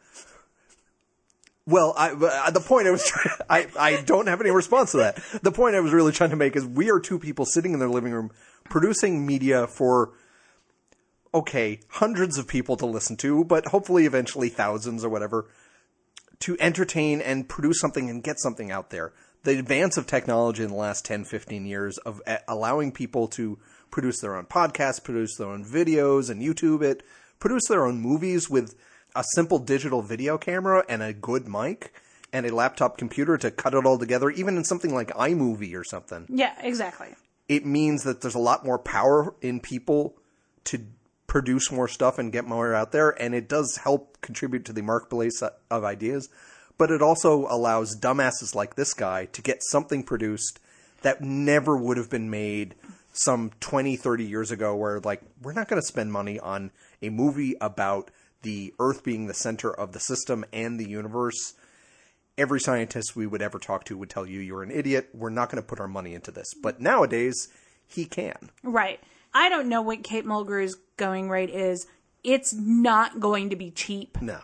[1.65, 4.97] Well, I, uh, the point I was trying, I, I don't have any response to
[4.97, 5.21] that.
[5.43, 7.79] The point I was really trying to make is we are two people sitting in
[7.79, 8.31] their living room
[8.65, 10.13] producing media for,
[11.33, 15.47] okay, hundreds of people to listen to, but hopefully eventually thousands or whatever,
[16.39, 19.13] to entertain and produce something and get something out there.
[19.43, 23.57] The advance of technology in the last 10, 15 years of uh, allowing people to
[23.91, 27.03] produce their own podcasts, produce their own videos and YouTube it,
[27.39, 28.75] produce their own movies with
[29.15, 31.93] a simple digital video camera and a good mic
[32.31, 35.83] and a laptop computer to cut it all together, even in something like iMovie or
[35.83, 37.15] something Yeah, exactly.
[37.47, 40.15] it means that there's a lot more power in people
[40.65, 40.85] to
[41.25, 44.81] produce more stuff and get more out there, and it does help contribute to the
[44.81, 46.29] marketplace of ideas.
[46.77, 50.59] But it also allows dumbasses like this guy to get something produced
[51.01, 52.75] that never would have been made
[53.11, 57.09] some 20, 30 years ago, where, like, we're not going to spend money on a
[57.09, 58.11] movie about
[58.41, 61.53] the Earth being the center of the system and the universe
[62.39, 65.09] every scientist we would ever talk to would tell you you're an idiot.
[65.13, 66.53] We're not going to put our money into this.
[66.53, 67.49] But nowadays,
[67.85, 68.49] he can.
[68.63, 68.99] Right.
[69.33, 71.85] I don't know what Kate Mulgrew's going rate is.
[72.23, 74.21] It's not going to be cheap.
[74.21, 74.39] No.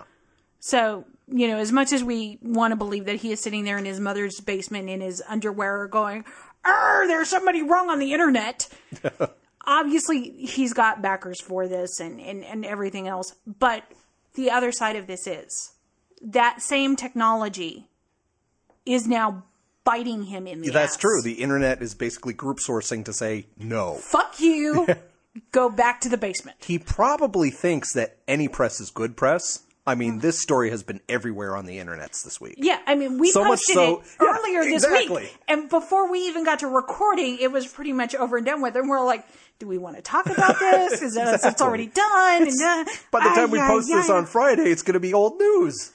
[0.59, 3.77] So, you know, as much as we want to believe that he is sitting there
[3.77, 6.25] in his mother's basement in his underwear going,
[6.65, 8.67] Arr, there's somebody wrong on the internet.
[9.67, 13.35] Obviously, he's got backers for this and, and, and everything else.
[13.45, 13.83] But
[14.35, 15.73] the other side of this is
[16.21, 17.87] that same technology
[18.85, 19.43] is now
[19.83, 20.73] biting him in the ass.
[20.73, 21.01] That's ass.
[21.01, 21.21] true.
[21.21, 23.95] The internet is basically group sourcing to say no.
[23.95, 24.87] Fuck you.
[25.51, 26.57] Go back to the basement.
[26.61, 29.63] He probably thinks that any press is good press.
[29.87, 30.19] I mean, mm-hmm.
[30.21, 32.55] this story has been everywhere on the internets this week.
[32.57, 35.23] Yeah, I mean, we So much posted so- it Yeah, earlier this exactly.
[35.23, 38.61] week, and before we even got to recording, it was pretty much over and done
[38.61, 38.75] with.
[38.75, 39.25] And we're like,
[39.59, 41.01] "Do we want to talk about this?
[41.01, 44.09] Is that it's already done?" And uh, By the time we ay, post ay, this
[44.09, 44.17] ay.
[44.17, 45.91] on Friday, it's going to be old news.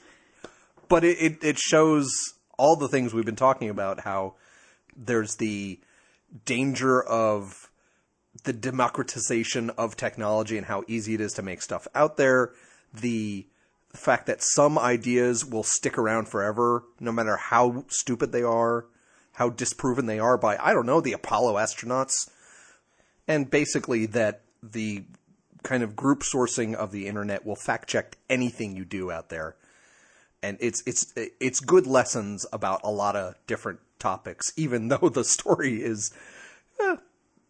[0.87, 2.09] But it, it, it shows
[2.57, 4.35] all the things we've been talking about how
[4.95, 5.79] there's the
[6.45, 7.69] danger of
[8.43, 12.51] the democratization of technology and how easy it is to make stuff out there.
[12.93, 13.47] The
[13.93, 18.85] fact that some ideas will stick around forever, no matter how stupid they are,
[19.33, 22.29] how disproven they are by, I don't know, the Apollo astronauts.
[23.31, 25.05] And basically that the
[25.63, 29.55] kind of group sourcing of the internet will fact check anything you do out there.
[30.43, 35.23] And it's it's it's good lessons about a lot of different topics, even though the
[35.23, 36.11] story is
[36.81, 36.97] eh,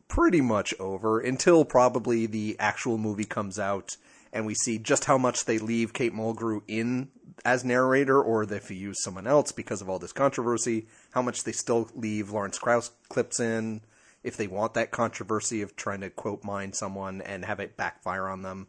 [0.08, 3.98] pretty much over until probably the actual movie comes out
[4.32, 7.10] and we see just how much they leave Kate Mulgrew in
[7.44, 11.44] as narrator or if you use someone else because of all this controversy, how much
[11.44, 13.82] they still leave Lawrence Krauss clips in,
[14.24, 18.28] if they want that controversy of trying to quote mine someone and have it backfire
[18.28, 18.68] on them.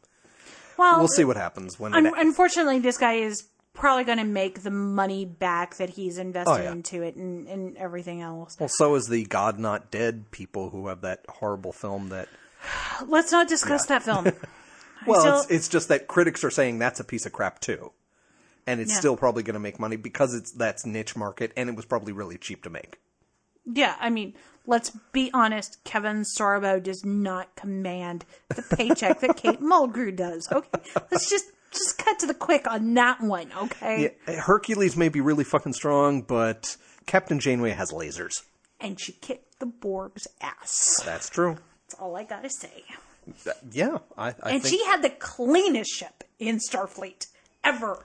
[0.78, 3.44] Well, We'll see what happens when un- it unfortunately, this guy is
[3.74, 6.72] probably going to make the money back that he's invested Oh, yeah.
[6.72, 8.56] into it and, and everything else.
[8.58, 12.28] Well, so is the God Not Dead people who have that horrible film that.
[13.06, 14.32] Let's not discuss that film.
[15.04, 17.90] Well, still- it's, it's just that critics are saying that's a piece of crap too.
[18.68, 18.98] And it's Yeah.
[19.00, 22.12] still probably going to make money because it's that's niche market and it was probably
[22.12, 23.00] really cheap to make.
[23.66, 24.34] yeah, I mean,
[24.66, 25.78] let's be honest.
[25.84, 30.48] Kevin Sorbo does not command the paycheck that Kate Mulgrew does.
[30.50, 30.68] Okay,
[31.10, 33.50] let's just just cut to the quick on that one.
[33.56, 38.42] Okay, Yeah, Hercules may be really fucking strong, but Captain Janeway has lasers.
[38.80, 41.00] and she kicked the Borg's ass.
[41.04, 41.56] That's true.
[41.88, 42.84] That's all I gotta say.
[43.70, 47.26] Yeah, I, I And think she had the cleanest ship in Starfleet
[47.64, 48.04] ever.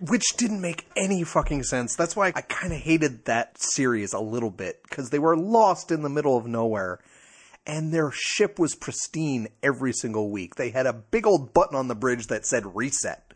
[0.00, 1.96] Which didn't make any fucking sense.
[1.96, 5.90] That's why I kind of hated that series a little bit because they were lost
[5.90, 7.00] in the middle of nowhere,
[7.66, 10.54] and their ship was pristine every single week.
[10.54, 13.34] They had a big old button on the bridge that said reset.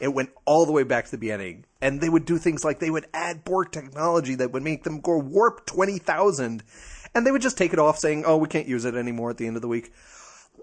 [0.00, 2.80] It went all the way back to the beginning, and they would do things like
[2.80, 6.64] they would add Borg technology that would make them go warp twenty thousand,
[7.14, 9.36] and they would just take it off, saying, "Oh, we can't use it anymore." At
[9.38, 9.92] the end of the week.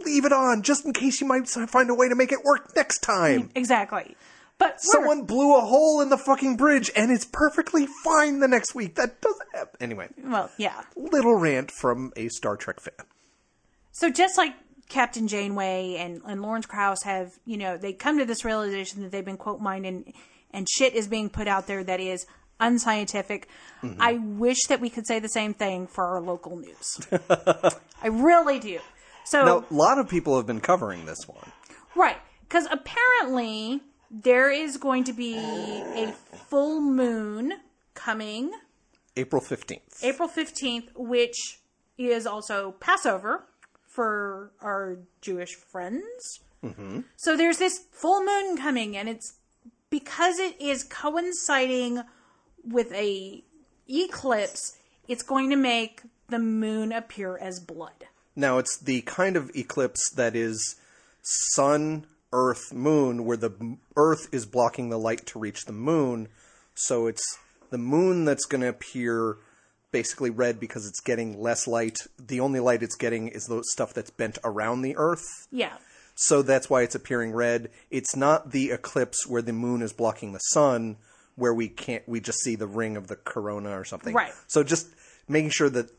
[0.06, 2.74] Leave it on just in case you might find a way to make it work
[2.76, 3.50] next time.
[3.56, 4.16] Exactly.
[4.60, 8.76] But Someone blew a hole in the fucking bridge and it's perfectly fine the next
[8.76, 8.96] week.
[8.96, 9.78] That doesn't happen.
[9.80, 10.84] Anyway, well, yeah.
[10.98, 13.06] little rant from a Star Trek fan.
[13.94, 14.54] So just like
[14.90, 19.12] Captain Janeway and, and Lawrence Krauss have, you know, they come to this realization that
[19.12, 20.14] they've been quote mined and
[20.52, 22.26] and shit is being put out there that is
[22.60, 23.48] unscientific.
[23.82, 24.02] Mm-hmm.
[24.02, 27.00] I wish that we could say the same thing for our local news.
[28.02, 28.80] I really do.
[29.24, 31.52] So Now, a lot of people have been covering this one.
[31.96, 32.18] Right.
[32.42, 33.82] Because apparently
[34.12, 36.14] there is going to be a
[36.48, 37.54] full moon
[37.94, 38.52] coming
[39.16, 40.04] April 15th.
[40.04, 41.60] April 15th, which
[41.98, 43.46] is also Passover
[43.86, 46.40] for our Jewish friends.
[46.64, 47.02] Mm-hmm.
[47.18, 49.34] So there's this full moon coming, and it's
[49.90, 52.04] because it is coinciding
[52.64, 53.44] with a
[53.90, 58.06] eclipse, it's going to make the moon appear as blood.
[58.36, 60.76] Now, it's the kind of eclipse that is
[61.22, 66.28] sun, earth, moon, where the earth is blocking the light to reach the moon.
[66.76, 67.24] So it's
[67.70, 69.38] the moon that's going to appear
[69.92, 71.98] basically red because it's getting less light.
[72.18, 75.48] The only light it's getting is the stuff that's bent around the earth.
[75.52, 75.74] Yeah.
[76.16, 77.70] So that's why it's appearing red.
[77.90, 80.98] It's not the eclipse where the moon is blocking the sun,
[81.36, 84.14] where we can't we just see the ring of the corona or something.
[84.14, 84.34] Right.
[84.48, 84.90] So just
[85.28, 85.92] making sure that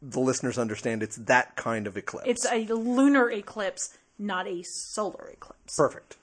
[0.00, 2.28] the listeners understand it's that kind of eclipse.
[2.28, 5.76] It's a lunar eclipse, not a solar eclipse.
[5.76, 6.16] perfect.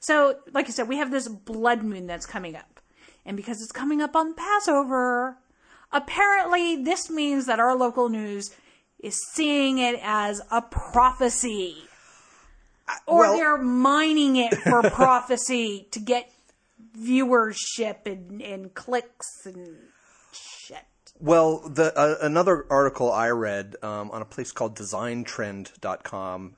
[0.00, 2.80] So, like I said, we have this blood moon that's coming up.
[3.24, 5.36] And because it's coming up on Passover,
[5.92, 8.50] apparently this means that our local news
[8.98, 11.76] is seeing it as a prophecy.
[13.06, 16.32] Or well- they're mining it for prophecy to get
[16.98, 19.76] viewership and, and clicks and
[20.32, 20.84] shit.
[21.20, 26.56] Well, the uh, another article I read um, on a place called DesignTrend.com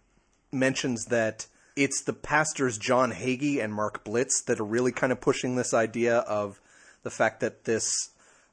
[0.55, 1.47] mentions that
[1.77, 5.75] it's the pastors John Hagee and Mark Biltz that are really kind of pushing this
[5.75, 6.61] idea of
[7.03, 8.11] the fact that this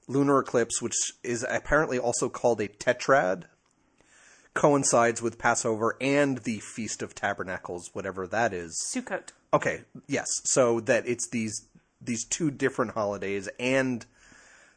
[0.08, 3.43] lunar eclipse, which is apparently also called a tetrad,
[4.54, 8.78] coincides with Passover and the Feast of Tabernacles, whatever that is.
[8.93, 9.30] Sukkot.
[9.54, 10.28] Okay, yes.
[10.43, 11.68] So that it's these
[12.04, 14.06] these two different holidays and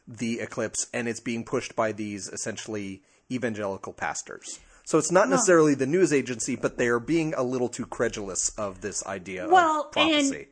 [0.07, 3.01] the eclipse, and it's being pushed by these essentially
[3.31, 4.59] evangelical pastors.
[4.85, 8.49] So it's not necessarily the news agency, but they are being a little too credulous
[8.57, 10.35] of this idea Well, of prophecy.
[10.37, 10.45] and-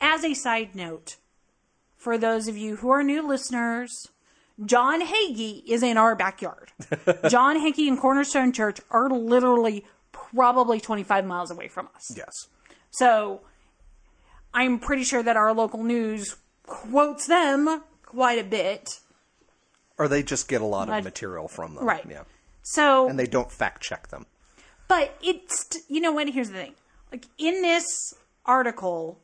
[0.00, 1.16] As a side note,
[1.96, 4.08] for those of you who are new listeners,
[4.64, 6.70] John Hagee is in our backyard.
[7.30, 12.12] John Hagee and Cornerstone Church are literally probably 25 miles away from us.
[12.14, 12.48] yes.
[12.90, 13.40] So
[14.54, 16.36] I'm pretty sure that our local news
[16.66, 19.00] quotes them quite a bit.
[19.98, 21.84] Or they just get a lot of material from them.
[21.84, 22.04] Right.
[22.08, 22.24] Yeah.
[22.68, 24.26] So And they don't fact check them.
[24.88, 26.28] But it's you know what?
[26.28, 26.74] Here's the thing.
[27.12, 27.86] Like in this
[28.44, 29.20] article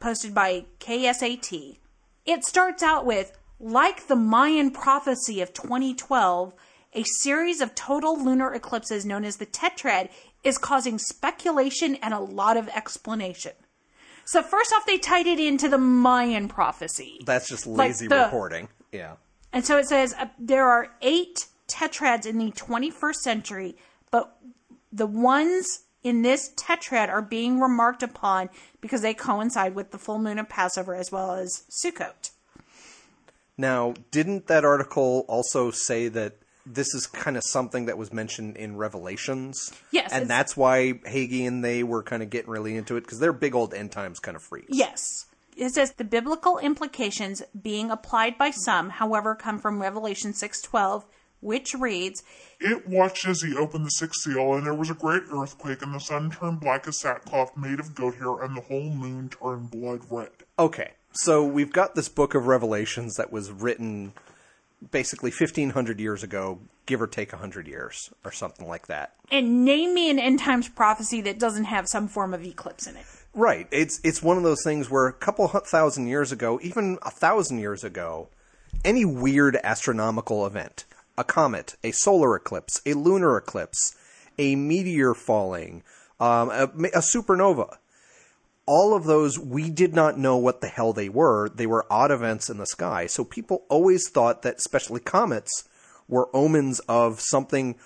[0.00, 1.76] posted by KSAT,
[2.24, 6.54] it starts out with like the Mayan prophecy of 2012,
[6.94, 10.08] a series of total lunar eclipses known as the tetrad
[10.42, 13.52] is causing speculation and a lot of explanation.
[14.24, 17.20] So first off, they tied it into the Mayan prophecy.
[17.26, 18.68] That's just Like lazy the- reporting.
[18.92, 19.16] Yeah.
[19.52, 23.76] And so it says uh, there are eight tetrads in the 21st century,
[24.10, 24.36] but
[24.92, 25.66] the ones
[26.02, 28.50] in this tetrad are being remarked upon
[28.80, 32.30] because they coincide with the full moon of Passover as well as Sukkot.
[33.56, 38.56] Now, didn't that article also say that this is kind of something that was mentioned
[38.56, 39.72] in Revelations?
[39.90, 43.18] Yes, And that's why Hagee and they were kind of getting really into it because
[43.18, 44.68] they're big old end times kind of freaks.
[44.70, 45.26] Yes.
[45.56, 51.04] it says the biblical implications being applied by some, however, come from Revelation 6:12,
[51.42, 52.22] which reads,
[52.60, 55.94] It watched as he opened the sixth seal, and there was a great earthquake, and
[55.94, 59.70] the sun turned black as sackcloth made of goat hair, and the whole moon turned
[59.70, 60.30] blood red.
[60.58, 64.14] Okay, so we've got this book of Revelations that was written
[64.90, 69.12] basically 1500 years ago, give or take 100 years or something like that.
[69.30, 72.96] and name me an end times prophecy that doesn't have some form of eclipse in
[72.96, 73.04] it.
[73.34, 73.66] Right.
[73.70, 77.10] It's it's one of those things where a couple hu- thousand years ago, even a
[77.10, 78.28] thousand years ago,
[78.84, 80.84] any weird astronomical event,
[81.22, 83.96] a comet, a solar eclipse, a lunar eclipse,
[84.38, 85.84] a meteor falling,
[86.18, 87.76] um, a, a supernova,
[88.66, 91.48] all of those we did not know what the hell they were.
[91.48, 93.06] They were odd events in the sky.
[93.06, 95.68] So people always thought that, especially comets,
[96.08, 97.76] were omens of something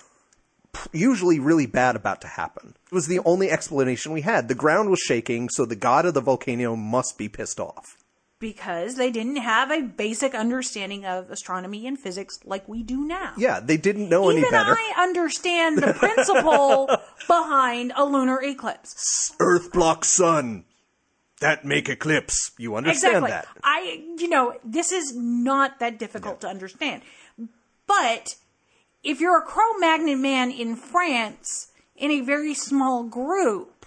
[0.91, 2.73] usually really bad about to happen.
[2.91, 4.47] It was the only explanation we had.
[4.47, 7.96] The ground was shaking, so the god of the volcano must be pissed off.
[8.39, 13.33] Because they didn't have a basic understanding of astronomy and physics like we do now.
[13.35, 14.73] Yeah, they didn't know any better.
[14.73, 14.77] Even.
[14.77, 16.87] I understand the principle
[17.27, 19.33] behind a lunar eclipse.
[19.39, 20.65] Earth blocks sun.
[21.39, 22.51] That make eclipse.
[22.57, 23.31] You understand exactly.
[23.31, 23.47] that.
[23.63, 27.03] I, you know, this is not that difficult to understand.
[27.87, 28.35] But
[29.03, 33.85] if you're a Cro-Magnon man in France in a very small group,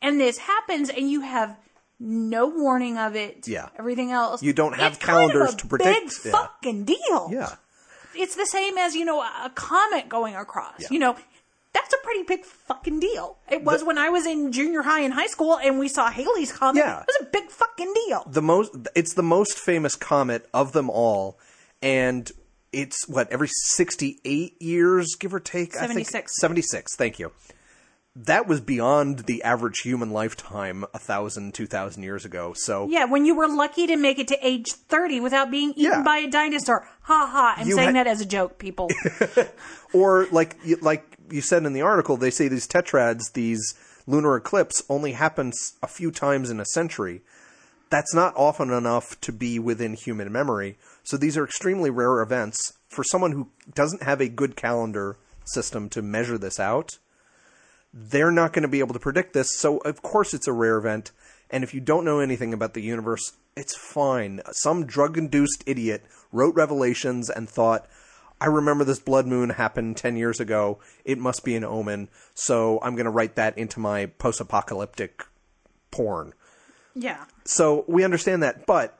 [0.00, 1.56] and this happens, and you have
[2.00, 3.68] no warning of it, Yeah.
[3.78, 6.32] everything else, You don't have it's kind of calendars a to predict- Big yeah.
[6.32, 7.28] fucking deal.
[7.30, 7.54] Yeah.
[8.16, 10.74] it's the same as you know a comet going across.
[10.80, 10.88] Yeah.
[10.90, 11.16] You know,
[11.72, 13.36] that's a pretty big fucking deal.
[13.48, 16.50] It was when I was in junior high and high school, and we saw Halley's
[16.52, 16.80] comet.
[16.80, 17.00] Yeah.
[17.00, 18.24] it was a big fucking deal.
[18.26, 21.38] The most it's the most famous comet of them all
[21.82, 22.30] and
[22.72, 26.40] it's what every 68 years give or take I think 76.
[26.40, 27.32] 76 thank you
[28.26, 33.04] that was beyond the average human lifetime a thousand two thousand years ago so Yeah,
[33.06, 36.02] when you were lucky to make it to age 30 without being eaten Yeah.
[36.02, 36.86] by a dinosaur.
[37.02, 37.54] Ha ha.
[37.56, 38.88] I'm You saying had- that as a joke, people.
[39.92, 43.74] or like you- like you said in the article they say these tetrads these
[44.06, 47.22] lunar eclipse only happens a few times in a century
[47.90, 52.72] that's not often enough to be within human memory so these are extremely rare events
[52.88, 56.98] for someone who doesn't have a good calendar system to measure this out
[57.92, 60.78] they're not going to be able to predict this so of course it's a rare
[60.78, 61.10] event
[61.50, 66.04] and if you don't know anything about the universe it's fine some drug induced idiot
[66.32, 67.86] wrote revelations and thought
[68.40, 70.78] I remember this blood moon happened 10 years ago.
[71.04, 72.08] It must be an omen.
[72.32, 75.26] So I'm going to write that into my post apocalyptic
[75.90, 76.32] porn.
[76.94, 77.24] yeah.
[77.44, 78.64] So we understand that.
[78.64, 78.98] But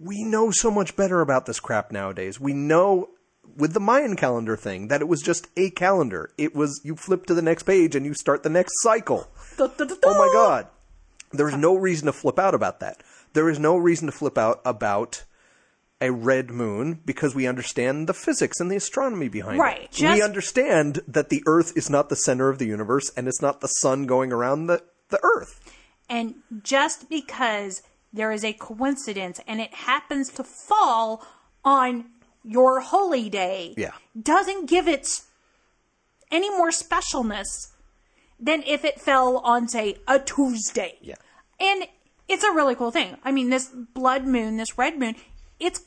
[0.00, 2.40] we know so much better about this crap nowadays.
[2.40, 3.10] We know
[3.56, 6.30] with the Mayan calendar thing that it was just a calendar.
[6.38, 9.28] It was you flip to the next page and you start the next cycle.
[9.58, 9.70] Oh
[10.04, 10.68] my god.
[11.32, 13.02] There's no reason to flip out about that.
[13.32, 15.24] There is no reason to flip out about
[16.00, 19.90] a red moon because we understand the physics and the astronomy behind Right, it.
[19.92, 23.40] just- we understand that the earth is not the center of the universe and it's
[23.42, 25.60] not the sun going around the, the earth.
[26.08, 27.82] And just because
[28.12, 31.24] there is a coincidence and it happens to fall
[31.64, 32.04] on
[32.44, 33.92] your holy day Yeah.
[34.20, 35.06] doesn't give it
[36.30, 37.46] any more specialness
[38.38, 40.98] than if it fell on, say, a Tuesday.
[41.00, 41.14] Yeah.
[41.60, 41.86] And
[42.28, 43.16] it's a really cool thing.
[43.24, 45.14] I mean, this blood moon, this red moon,
[45.60, 45.80] it's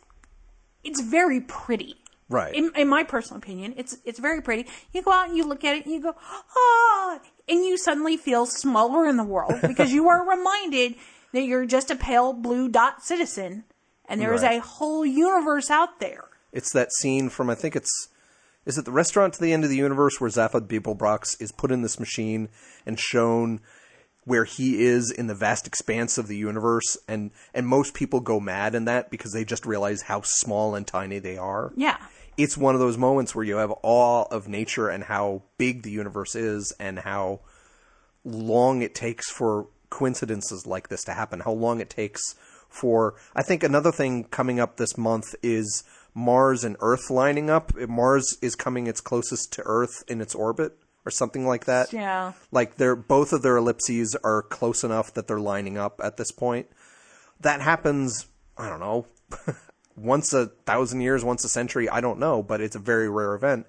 [0.84, 1.95] it's very pretty.
[2.30, 2.53] Right.
[2.53, 4.68] In, in my personal opinion, it's it's very pretty.
[4.93, 8.18] You go out and you look at it and you go, ah, and you suddenly
[8.18, 10.95] feel smaller in the world because you are reminded
[11.34, 13.66] that you're just a pale blue dot citizen,
[14.08, 14.58] and there is Right.
[14.60, 16.26] a whole universe out there.
[16.52, 18.10] It's that scene from I think it's
[18.66, 21.72] is it the restaurant to the end of the universe where Zaphod Beeblebrox is put
[21.72, 22.50] in this machine
[22.86, 23.62] and shown
[24.26, 28.41] where he is in the vast expanse of the universe and and most people go
[28.41, 31.72] mad in that because they just realize how small and tiny they are.
[31.78, 31.98] Yeah.
[32.36, 35.91] It's one of those moments where you have awe of nature and how big the
[35.91, 37.39] universe is and how
[38.26, 41.39] long it takes for coincidences like this to happen.
[41.39, 42.36] How long it takes
[42.68, 45.86] for I think another thing coming up this month is
[46.18, 47.76] Mars and Earth lining up.
[47.76, 51.93] Mars is coming its closest to Earth in its orbit or something like that.
[51.93, 52.34] Yeah.
[52.51, 56.32] Like they're both of their ellipses are close enough that they're lining up at this
[56.32, 56.65] point.
[57.41, 58.26] That happens,
[58.57, 59.05] I don't know,
[59.95, 63.36] once a thousand years, once a century, I don't know, but it's a very rare
[63.36, 63.68] event.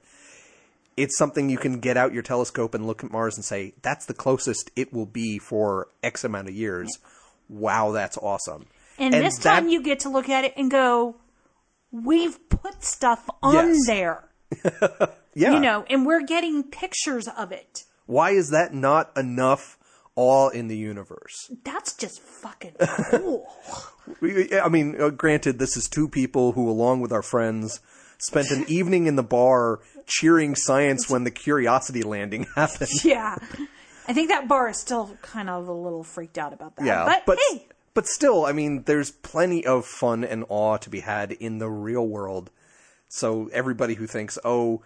[0.97, 4.07] It's something you can get out your telescope and look at Mars and say, that's
[4.07, 6.89] the closest it will be for X amount of years.
[7.51, 8.69] Wow, that's awesome.
[8.99, 11.17] And, this that- time you get to look at it and go,
[11.91, 13.87] we've put stuff on Yes.
[13.87, 14.25] there,
[15.35, 15.53] yeah.
[15.53, 17.85] you know, and we're getting pictures of it.
[18.07, 19.79] Why is that not enough
[20.19, 21.49] awe in the universe.
[21.63, 23.47] That's just fucking cool.
[24.23, 27.79] I mean, uh, granted, this is two people who, along with our friends,
[28.19, 33.05] spent an evening in the bar cheering science when the Curiosity landing happened.
[33.05, 33.37] yeah.
[34.09, 36.85] I think that bar is still kind of a little freaked out about that.
[36.85, 37.69] Yeah, But, but hey,
[37.99, 41.69] but still, I mean, there's plenty of fun and awe to be had in the
[41.69, 42.49] real world.
[43.09, 44.83] So everybody who thinks, oh,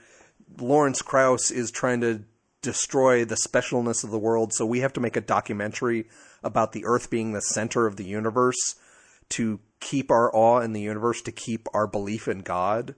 [0.59, 2.23] Lawrence Krauss is trying to
[2.63, 6.07] destroy the specialness of the world, so we have to make a documentary
[6.43, 8.77] about the Earth being the center of the universe
[9.29, 12.95] to keep our awe in the universe, to keep our belief in God.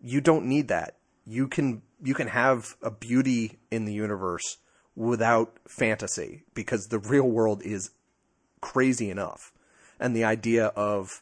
[0.00, 0.96] You don't need that.
[1.24, 4.56] You can you can have a beauty in the universe
[4.96, 7.92] without fantasy because the real world is
[8.64, 9.52] crazy enough.
[10.00, 11.20] And the idea of,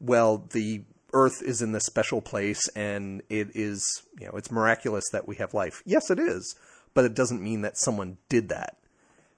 [0.00, 5.04] well, the earth is in this special place and it is, you know, it's miraculous
[5.12, 5.82] that we have life.
[5.86, 6.56] Yes, it is.
[6.92, 8.76] But it doesn't mean that someone did that.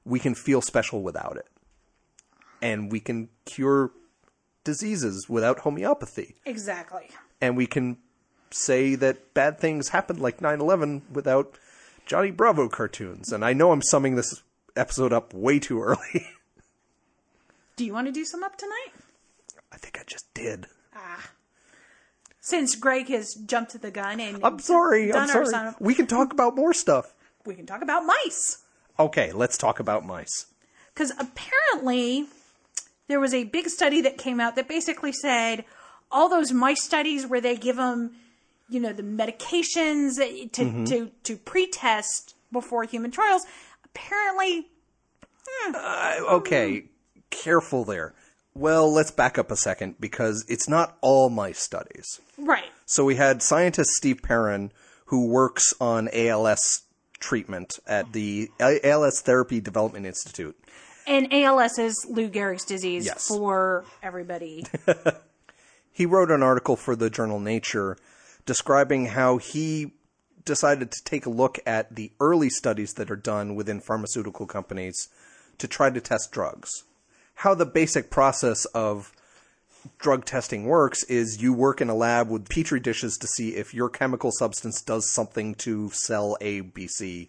[0.05, 1.47] We can feel special without it.
[2.63, 3.91] And we can cure
[4.65, 6.37] diseases without homeopathy.
[6.47, 7.09] exactly.
[7.41, 7.99] And we can
[8.51, 11.59] say that bad things happened like 9 11 without
[12.07, 13.31] Johnny Bravo cartoons.
[13.31, 14.43] And I know I'm summing this
[14.75, 16.27] episode up way too early.
[17.77, 18.93] Do you want to do some up tonight?
[19.73, 20.67] I think I just did.
[20.95, 21.31] Ah.
[22.41, 25.13] Since Greg has jumped to the gun and I'm sorry.
[25.13, 25.47] I'm sorry.
[25.47, 27.13] sign- We can talk about more stuff.
[27.45, 28.63] we can talk about mice.
[28.99, 30.47] Okay, let's talk about mice.
[30.95, 32.27] Because apparently
[33.09, 35.65] there was a big study that came out that basically said
[36.11, 38.13] all those mice studies where they give them,
[38.71, 40.17] you know, the medications
[40.53, 40.85] to Mm-hmm.
[40.85, 43.43] to to pre-test before human trials.
[43.85, 44.69] Apparently,
[46.29, 46.85] Okay,
[47.31, 48.15] careful there.
[48.55, 52.21] Well, let's back up a second because it's not all mice studies.
[52.39, 52.65] right?
[52.87, 54.73] So we had scientist Steve Perrin
[55.07, 56.83] who works on ALS
[57.19, 60.57] treatment at the ALS Therapy Development Institute.
[61.07, 63.29] And ALS is Lou Gehrig's disease Yes.
[63.29, 64.67] for everybody.
[65.93, 67.97] he wrote an article for the journal Nature
[68.45, 69.93] describing how he
[70.45, 75.09] decided to take a look at the early studies that are done within pharmaceutical companies
[75.59, 76.71] to try to test drugs.
[77.41, 79.13] How the basic process of
[79.99, 83.75] drug testing works is you work in a lab with petri dishes to see if
[83.75, 87.29] your chemical substance does something to cell A, B, C,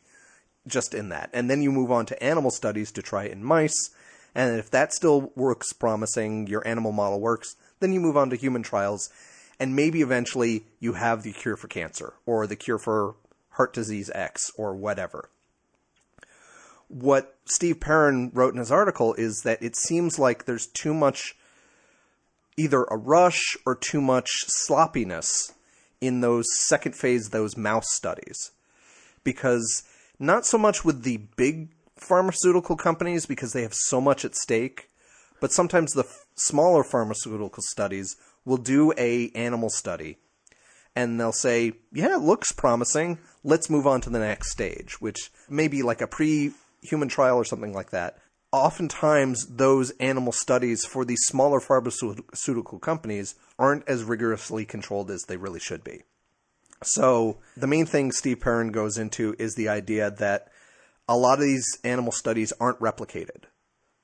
[0.66, 1.30] just in that.
[1.34, 3.90] And then you move on to animal studies to try it in mice.
[4.34, 8.38] And if that still works promising, your animal model works, then you move on to
[8.38, 9.10] human trials.
[9.60, 13.16] And maybe eventually you have the cure for cancer or the cure for
[13.52, 15.30] heart disease X or whatever.
[16.88, 21.36] What Steve Perrin wrote in his article is that it seems like there's too much
[22.56, 25.54] either a rush or too much sloppiness
[26.02, 28.52] in those second phase, those mouse studies.
[29.24, 29.84] Because
[30.20, 34.90] not so much with the big pharmaceutical companies because they have so much at stake,
[35.40, 38.16] but sometimes the f- smaller pharmaceutical studies
[38.46, 40.18] will do a animal study
[40.98, 43.20] and they'll say, "Yeah, it looks promising.
[43.44, 46.08] Let's move on to the next stage," which may be like a
[46.80, 48.18] pre-human trial or something like that.
[48.52, 55.38] Oftentimes, those animal studies for these smaller pharmaceutical companies aren't as rigorously controlled as they
[55.38, 56.04] really should be.
[56.84, 60.48] So, the main thing Steve Perrin goes into is the idea that
[61.08, 63.46] a lot of these animal studies aren't replicated.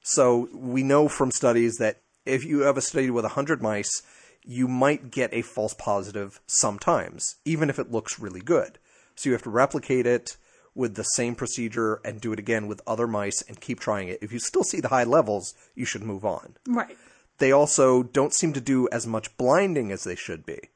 [0.01, 4.01] So we know from studies that if you have a study with 100 mice,
[4.43, 8.79] you might get a false positive sometimes, even if it looks really good.
[9.15, 10.37] So you have to replicate it
[10.75, 14.19] with the same procedure and do it again with other mice and keep trying it.
[14.21, 16.55] If you still see the high levels, you should move on.
[16.67, 16.97] right.
[17.39, 20.69] They also don't seem to do as much blinding as they should be.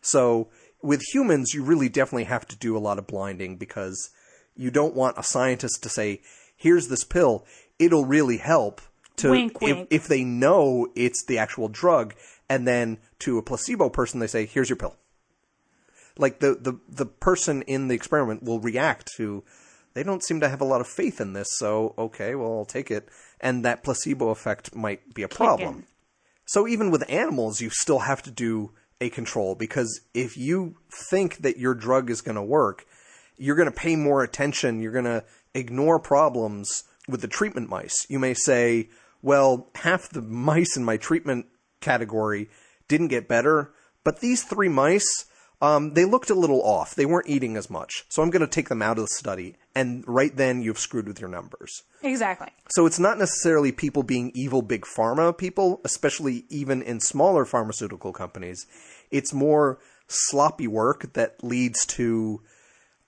[0.00, 0.48] So
[0.82, 4.10] with humans, you really definitely have to do a lot of blinding because
[4.56, 6.20] you don't want a scientist to say,
[6.56, 7.46] here's this pill,
[7.78, 8.80] it'll really help
[9.16, 9.88] to Wink, if, wink.
[9.90, 12.14] if they know it's the actual drug
[12.48, 14.96] and then to a placebo person they say, here's your pill.
[16.18, 19.44] Like the, the, the person in the experiment will react to
[19.94, 22.64] they don't seem to have a lot of faith in this, so okay, well I'll
[22.64, 23.08] take it.
[23.40, 25.86] And that placebo effect might be a problem.
[26.46, 31.38] So even with animals, you still have to do a control because if you think
[31.38, 32.86] that your drug is going to work,
[33.36, 34.80] you're going to pay more attention.
[34.80, 38.06] You're going to ignore problems with the treatment mice.
[38.08, 38.90] You may say,
[39.22, 41.46] well, half the mice in my treatment
[41.80, 42.50] category
[42.88, 43.72] didn't get better,
[44.04, 45.26] but these three mice,
[45.60, 46.94] um, they looked a little off.
[46.94, 48.04] They weren't eating as much.
[48.08, 49.56] So I'm going to take them out of the study.
[49.74, 51.82] And right then you've screwed with your numbers.
[52.02, 52.48] Exactly.
[52.70, 58.12] So it's not necessarily people being evil big pharma people, especially even in smaller pharmaceutical
[58.12, 58.66] companies.
[59.10, 62.40] It's more sloppy work that leads to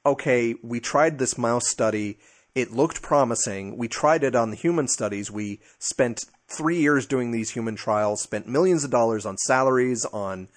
[0.05, 2.19] okay, we tried this mouse study
[2.55, 3.77] It looked promising.
[3.77, 5.31] We tried it on the human studies.
[5.31, 10.49] We spent three years doing these human trials, spent millions of dollars on salaries, on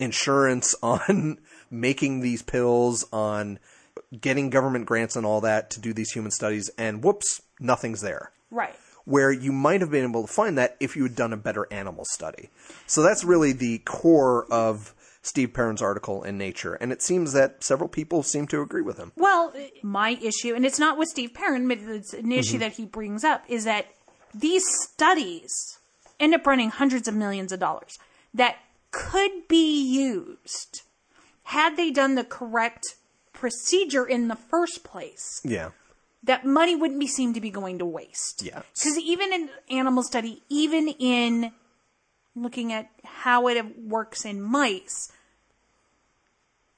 [0.00, 1.38] insurance, on
[1.70, 3.58] making these pills, on
[4.20, 8.32] getting government grants and all that to do these human studies, and whoops, nothing's there.
[8.50, 8.74] Right.
[9.04, 11.66] Where you might have been able to find that if you had done a better
[11.70, 12.50] animal study.
[12.86, 17.62] So that's really the core of Steve Perrin's article in Nature, and it seems that
[17.62, 19.12] several people seem to agree with him.
[19.16, 22.60] Well, my issue, and it's not with Steve Perrin, but it's an issue mm-hmm.
[22.60, 23.86] that he brings up, is that
[24.34, 25.78] these studies
[26.18, 27.98] end up running hundreds of millions of dollars
[28.32, 28.56] that
[28.90, 30.82] could be used
[31.44, 32.96] had they done the correct
[33.32, 35.40] procedure in the first place.
[35.44, 35.70] Yeah.
[36.22, 38.42] That money wouldn't be seem to be going to waste.
[38.42, 38.62] Yeah.
[38.74, 41.52] Because even in animal study, even in
[42.34, 45.10] looking at how it works in mice,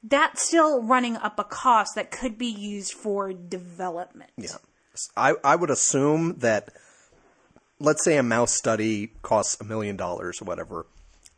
[0.03, 4.31] that's still running up a cost that could be used for development.
[4.37, 4.57] Yeah.
[5.17, 6.71] I, I would assume that,
[7.79, 10.87] let's say a mouse study costs a million dollars or whatever.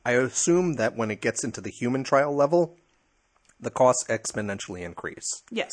[0.05, 2.76] I assume that when it gets into the human trial level,
[3.61, 5.72] the costs exponentially increase Yes.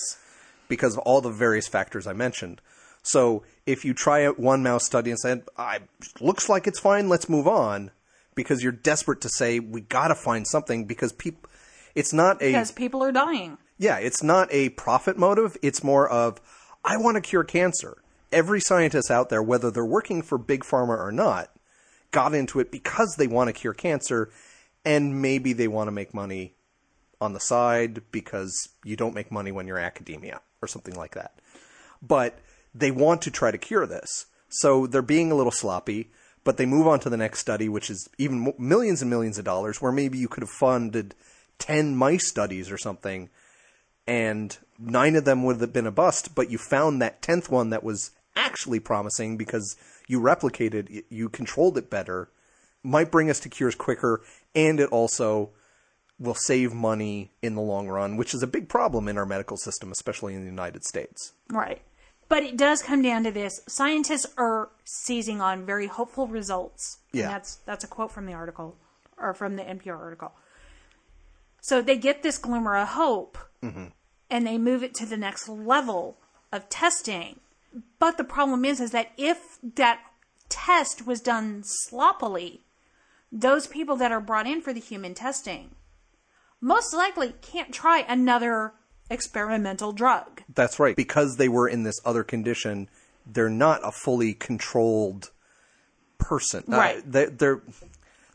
[0.70, 2.62] because of all the various factors I mentioned.
[3.04, 5.80] So if you try out one mouse study and said, I
[6.20, 7.92] looks like it's fine, let's move on,
[8.36, 11.50] because you're desperate to say we gotta find something because people,
[11.96, 13.58] it's not a Because people are dying.
[13.78, 15.58] yeah, it's not a profit motive.
[15.62, 16.40] It's more of,
[16.86, 17.98] I want to cure cancer.
[18.32, 21.50] Every scientist out there, whether they're working for Big Pharma or not,
[22.12, 24.30] got into it because they want to cure cancer
[24.86, 26.56] and maybe they want to make money
[27.20, 31.34] on the side because you don't make money when you're academia or something like that.
[32.02, 32.40] But
[32.74, 34.26] they want to try to cure this.
[34.50, 36.12] So they're being a little sloppy,
[36.44, 39.46] but they move on to the next study, which is even millions and millions of
[39.46, 41.16] dollars, where maybe you could have funded
[41.60, 43.30] 10 mice studies or something,
[44.08, 47.70] and nine of them would have been a bust, but you found that 10th one
[47.70, 49.76] that was actually promising because
[50.12, 52.30] you replicated, it, you controlled it better,
[52.84, 54.22] might bring us to cures quicker,
[54.54, 55.52] and it also
[56.20, 59.56] will save money in the long run, which is a big problem in our medical
[59.56, 61.32] system, especially in the United States.
[61.50, 61.82] Right.
[62.28, 63.62] But it does come down to this.
[63.68, 67.00] Scientists are seizing on very hopeful results.
[67.14, 67.24] Yeah.
[67.24, 68.76] And that's that's a quote from the article
[69.18, 70.34] or from the NPR article.
[71.62, 73.86] So they get this glimmer of hope mm-hmm.
[74.30, 76.18] and they move it to the next level
[76.52, 77.40] of testing.
[78.00, 80.00] But the problem is is that if that
[80.50, 82.64] test was done sloppily,
[83.32, 85.72] those people that are brought in for the human testing
[86.60, 88.74] most likely can't try another
[89.10, 90.42] experimental drug.
[90.54, 90.96] That's right.
[90.96, 92.90] Because they were in this other condition,
[93.26, 95.32] they're not a fully controlled
[96.18, 96.64] person.
[96.72, 97.12] Uh, Right.
[97.12, 97.62] they, they're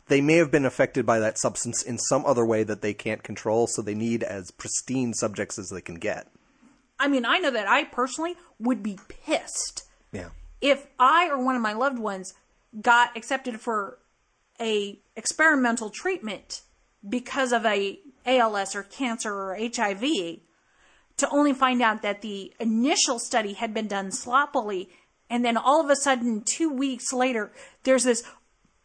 [0.07, 3.23] they may have been affected by that substance in some other way that they can't
[3.23, 6.27] control, so they need as pristine subjects as they can get.
[6.99, 10.29] I mean, I know that I personally would be pissed Yeah.
[10.61, 12.33] if I or one of my loved ones
[12.81, 13.99] got accepted for
[14.59, 16.61] a experimental treatment
[17.07, 20.01] because of a ALS or cancer or HIV
[21.17, 24.89] to only find out that the initial study had been done sloppily
[25.29, 27.51] and then all of a sudden 2 weeks later
[27.83, 28.23] there's this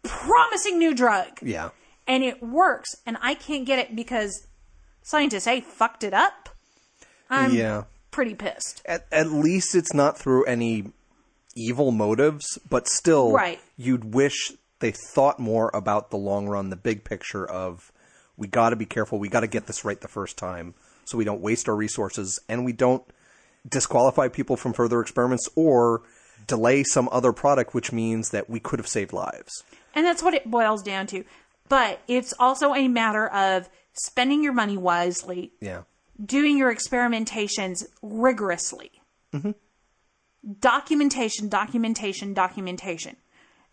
[0.03, 1.71] promising new drug Yeah.
[2.07, 4.47] and it works and I can't get it because
[5.03, 6.51] scientists A fucked it up.
[7.31, 7.85] I'm yeah.
[8.13, 8.81] Pretty pissed.
[8.87, 10.85] At, at least it's not through any
[11.57, 13.59] evil motives, but still, Right.
[13.77, 17.91] you'd wish they thought more about the long run, the big picture of
[18.37, 21.19] we got to be careful, we got to get this right the first time so
[21.19, 23.03] we don't waste our resources and we don't
[23.69, 26.03] disqualify people from further experiments or
[26.47, 29.63] delay some other product, which means that we could have saved lives.
[29.95, 31.25] And that's what it boils down to.
[31.69, 35.83] But it's also a matter of spending your money wisely, Yeah.
[36.25, 38.91] Doing your experimentations rigorously.
[39.33, 39.53] Mm-hmm.
[40.61, 43.17] Documentation, documentation, documentation.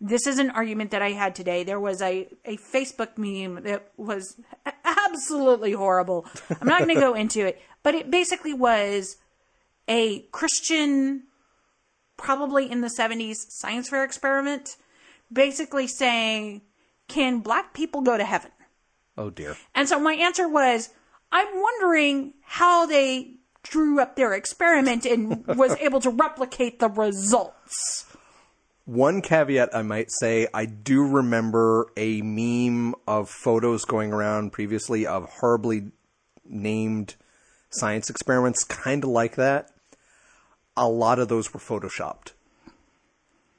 [0.00, 1.62] This is an argument that I had today.
[1.62, 4.40] There was a, a Facebook meme that was
[4.84, 6.26] absolutely horrible.
[6.60, 9.16] I'm not going to go into it, but it basically was
[9.88, 11.24] a Christian,
[12.16, 14.76] probably in the 70s, science fair experiment,
[15.30, 16.62] basically saying,
[17.08, 18.52] Can black people go to heaven?
[19.18, 19.56] Oh dear.
[19.74, 20.90] And so my answer was,
[21.32, 28.06] I'm wondering how they drew up their experiment and was able to replicate the results.
[28.84, 35.06] One caveat I might say, I do remember a meme of photos going around previously
[35.06, 35.92] of horribly
[36.44, 37.14] named
[37.70, 39.70] science experiments, kind of like that.
[40.76, 42.32] A lot of those were photoshopped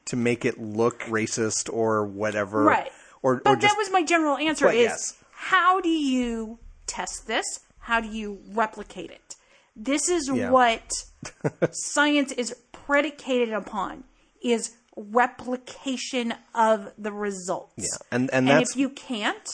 [0.06, 2.64] to make it look racist or whatever.
[2.64, 2.92] Right.
[3.22, 5.24] Or, or But just that was my general answer is yes.
[5.32, 6.60] how do you
[6.92, 7.46] test this?
[7.80, 9.36] How do you replicate it?
[9.76, 10.52] This is Yeah.
[10.52, 10.92] what
[11.72, 14.04] science is predicated upon
[14.44, 17.74] is replication of the results.
[17.78, 19.50] Yeah, and and And if you can't,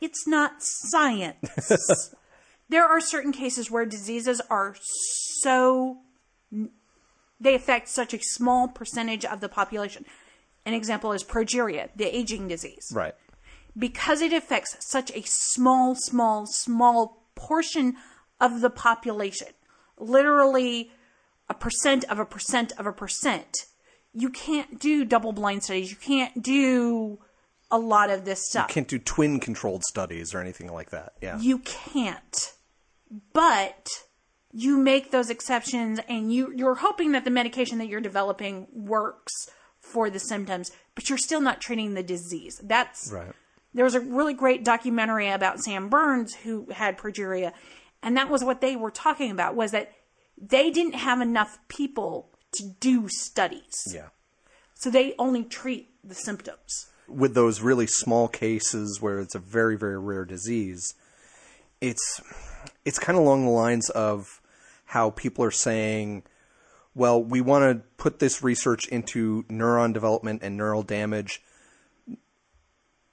[0.00, 2.14] it's not science.
[2.68, 4.76] there are certain cases where diseases are
[5.42, 5.98] so
[7.40, 10.04] they affect such a small percentage of the population.
[10.66, 12.86] An example is progeria, the aging disease.
[12.94, 13.14] right.
[13.78, 17.94] Because it affects such a small, small, small portion
[18.40, 19.48] of the population,
[19.98, 20.90] literally
[21.48, 23.66] a percent of a percent of a percent,
[24.12, 25.90] you can't do double blind studies.
[25.90, 27.18] You can't do
[27.70, 28.68] a lot of this stuff.
[28.70, 31.12] You can't do twin controlled studies or anything like that.
[31.20, 31.38] Yeah.
[31.38, 32.52] You can't.
[33.32, 33.88] But
[34.52, 39.32] you make those exceptions and you you're hoping that the medication that you're developing works
[39.80, 42.60] for the symptoms, but you're still not treating the disease.
[42.62, 43.32] That's Right.
[43.74, 47.52] There was a really great documentary about Sam Berns who had progeria,
[48.02, 49.92] and that was what they were talking about was that
[50.36, 53.92] they didn't have enough people to do studies.
[53.94, 54.08] Yeah.
[54.74, 56.86] So they only treat the symptoms.
[57.08, 60.94] with those really small cases where it's a very very rare disease
[61.80, 62.20] it's
[62.84, 64.40] it's kind of along the lines of
[64.86, 66.22] how people are saying
[66.94, 71.42] well we want to put this research into neuron development and neural damage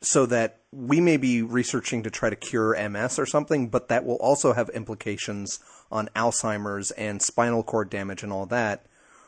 [0.05, 4.05] so that we may be researching to try to cure MS or something, but that
[4.05, 5.59] will also have implications
[5.91, 8.85] on Alzheimer's and spinal cord damage and all that,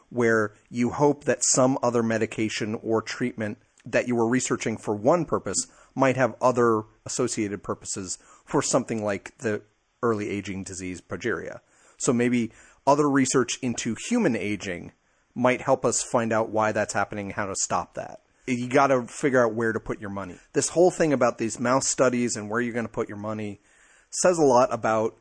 [0.09, 5.25] where you hope that some other medication or treatment that you were researching for one
[5.25, 9.61] purpose might have other associated purposes for something like the
[10.03, 11.59] early aging disease progeria.
[11.97, 12.51] So maybe
[12.85, 14.91] other research into human aging
[15.33, 18.21] might help us find out why that's happening, how to stop that.
[18.47, 20.37] You got to figure out where to put your money.
[20.53, 23.59] This whole thing about these mouse studies and where you're going to put your money
[24.09, 25.17] says a lot about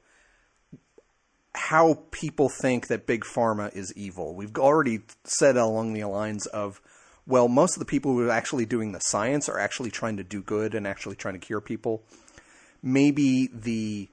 [1.57, 4.35] how people think that big pharma is evil.
[4.35, 6.81] We've already said along the lines of,
[7.27, 10.25] well, most of the people who are actually doing the science are actually trying to
[10.25, 12.03] do good and actually trying to cure people.
[12.83, 14.09] Maybe the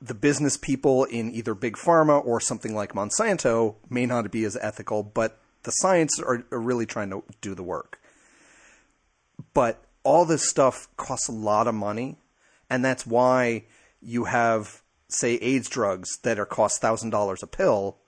[0.00, 4.56] the business people in either big pharma or something like Monsanto may not be as
[4.60, 8.00] ethical, but the science are, are really trying to do the work.
[9.54, 12.16] But all this stuff costs a lot of money,
[12.70, 13.64] and that's why
[14.00, 17.98] you have, say, AIDS drugs that are cost thousand dollars a pill.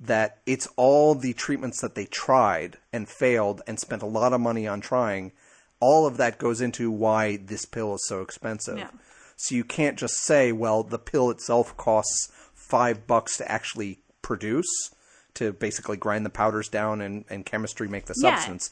[0.00, 4.40] That it's all the treatments that they tried and failed and spent a lot of
[4.40, 5.32] money on trying.
[5.80, 8.78] All of that goes into why this pill is so expensive.
[8.78, 8.90] Yeah.
[9.36, 14.90] So you can't just say, well, the pill itself costs five bucks to actually produce,
[15.34, 18.36] to basically grind the powders down and, and chemistry make the Yeah.
[18.36, 18.70] substance.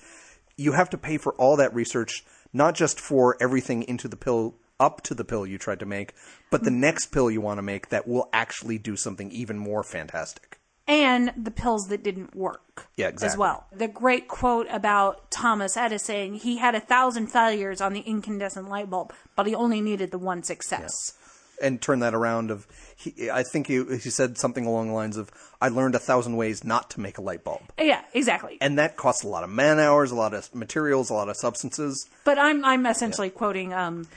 [0.56, 4.54] You have to pay for all that research, not just for everything into the pill,
[4.78, 6.14] up to the pill you tried to make,
[6.50, 6.74] but the Mm.
[6.80, 10.58] next pill you want to make that will actually do something even more fantastic.
[10.88, 12.88] and the pills that didn't work.
[12.96, 13.38] Yeah, As exactly.
[13.38, 13.66] well.
[13.70, 18.90] The great quote about Thomas Edison he had a thousand failures on the incandescent light
[18.90, 21.12] bulb, but he only needed the one success.
[21.60, 25.16] And turn that around of, he, I think he, he said something along the lines
[25.16, 25.30] of,
[25.60, 27.62] I learned a thousand ways not to make a light bulb.
[27.78, 28.58] Yeah, exactly.
[28.60, 31.36] And that costs a lot of man hours, a lot of materials, a lot of
[31.36, 32.08] substances.
[32.24, 34.08] But I'm I'm essentially quoting um,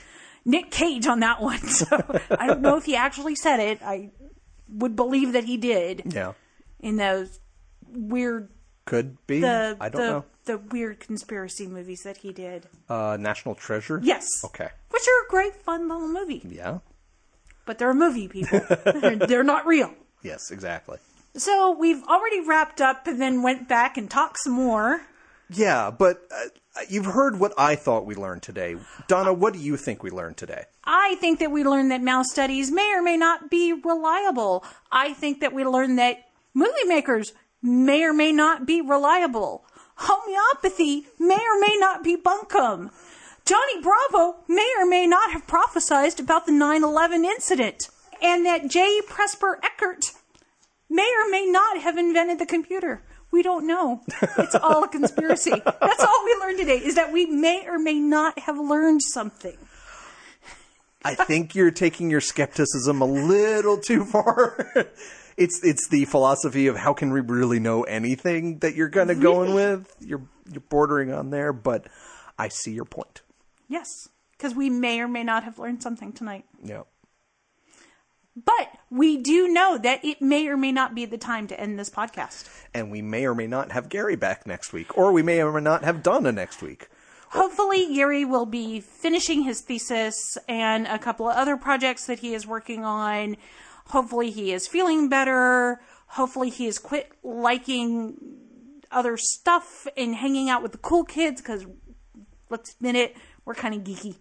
[0.44, 1.60] Nick Cage on that one.
[1.68, 1.86] So
[2.30, 3.80] I don't know if he actually said it.
[3.82, 4.10] I
[4.68, 6.32] would believe that he did Yeah.
[6.80, 7.38] in those
[7.88, 8.48] weird
[8.86, 9.40] Could be.
[9.40, 10.24] the I don't the, know.
[10.46, 12.66] the weird conspiracy movies that he did.
[12.88, 14.00] Uh, National Treasure?
[14.02, 14.26] Yes.
[14.44, 14.68] Okay.
[14.90, 16.42] Which are a great fun little movie.
[16.48, 16.78] Yeah.
[17.66, 18.60] But they're a movie, people.
[18.84, 19.92] they're, they're not real.
[20.22, 20.98] Yes, exactly.
[21.36, 25.02] So we've already wrapped up and then went back and talked some more.
[25.48, 26.48] Yeah, but uh,
[26.88, 28.74] you've heard what I thought we learned today.
[29.06, 30.64] Donna, what do you think we learned today?
[30.82, 34.64] I think that we learned that mouse studies may or may not be reliable.
[34.90, 36.24] I think that we learned that
[36.54, 37.32] movie makers
[37.62, 39.64] may or may not be reliable.
[39.96, 42.90] Homeopathy may or may not be bunkum.
[43.46, 47.88] Johnny Bravo may or may not have prophesized about the 9 11 incident.
[48.20, 49.00] And that J.
[49.08, 50.12] Presper Eckert
[50.90, 53.02] may or may not have invented the computer.
[53.30, 54.02] We don't know.
[54.38, 55.50] It's all a conspiracy.
[55.50, 59.56] That's all we learned today is that we may or may not have learned something.
[61.04, 64.72] I think you're taking your skepticism a little too far.
[65.36, 69.20] it's it's the philosophy of how can we really know anything that you're kind of
[69.20, 69.94] going with.
[70.00, 71.86] You're you're bordering on there, but
[72.38, 73.22] I see your point.
[73.68, 76.44] Yes, because we may or may not have learned something tonight.
[76.62, 76.82] Yeah.
[78.44, 81.78] But we do know that it may or may not be the time to end
[81.78, 82.48] this podcast.
[82.74, 85.52] And we may or may not have Gary back next week, or we may or
[85.52, 86.88] may not have Donna next week.
[87.30, 92.34] Hopefully, Yuri will be finishing his thesis and a couple of other projects that he
[92.34, 93.36] is working on.
[93.86, 95.80] Hopefully he is feeling better.
[96.08, 98.16] Hopefully he has quit liking
[98.90, 101.66] other stuff and hanging out with the cool kids because
[102.48, 103.16] let's admit it,
[103.46, 104.16] we're kind of geeky.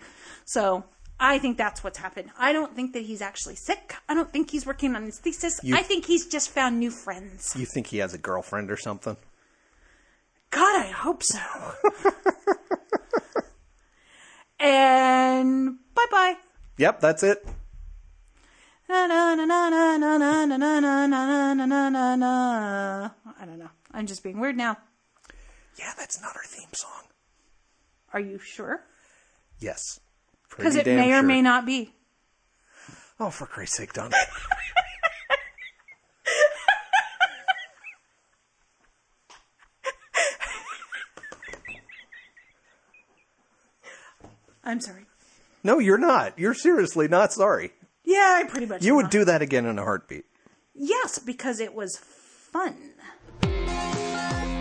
[0.45, 0.85] So
[1.19, 2.29] I think that's what's happened.
[2.37, 3.95] I don't think that he's actually sick.
[4.07, 5.59] I don't think he's working on his thesis.
[5.63, 7.53] You, I think he's just found new friends.
[7.57, 9.17] You think he has a girlfriend or something?
[10.51, 11.39] God, I hope so.
[14.59, 16.35] and bye bye.
[16.77, 17.45] Yep, that's it.
[18.87, 19.07] I
[23.45, 23.69] don't know.
[23.91, 24.77] I'm just being weird now.
[25.79, 27.03] Yeah, that's not our theme song.
[28.13, 28.83] Are you sure?
[29.65, 29.99] Yes.
[30.55, 31.95] Because it may or may not be.
[33.19, 34.11] Oh, for Christ's sake, Don.
[44.63, 45.07] I'm sorry.
[45.63, 46.37] no, you're not.
[46.37, 47.71] You're seriously not sorry.
[48.03, 48.83] Yeah, I pretty much.
[48.83, 49.09] You would know.
[49.09, 50.25] do that again in a heartbeat.
[50.75, 52.91] Yes, because it was fun.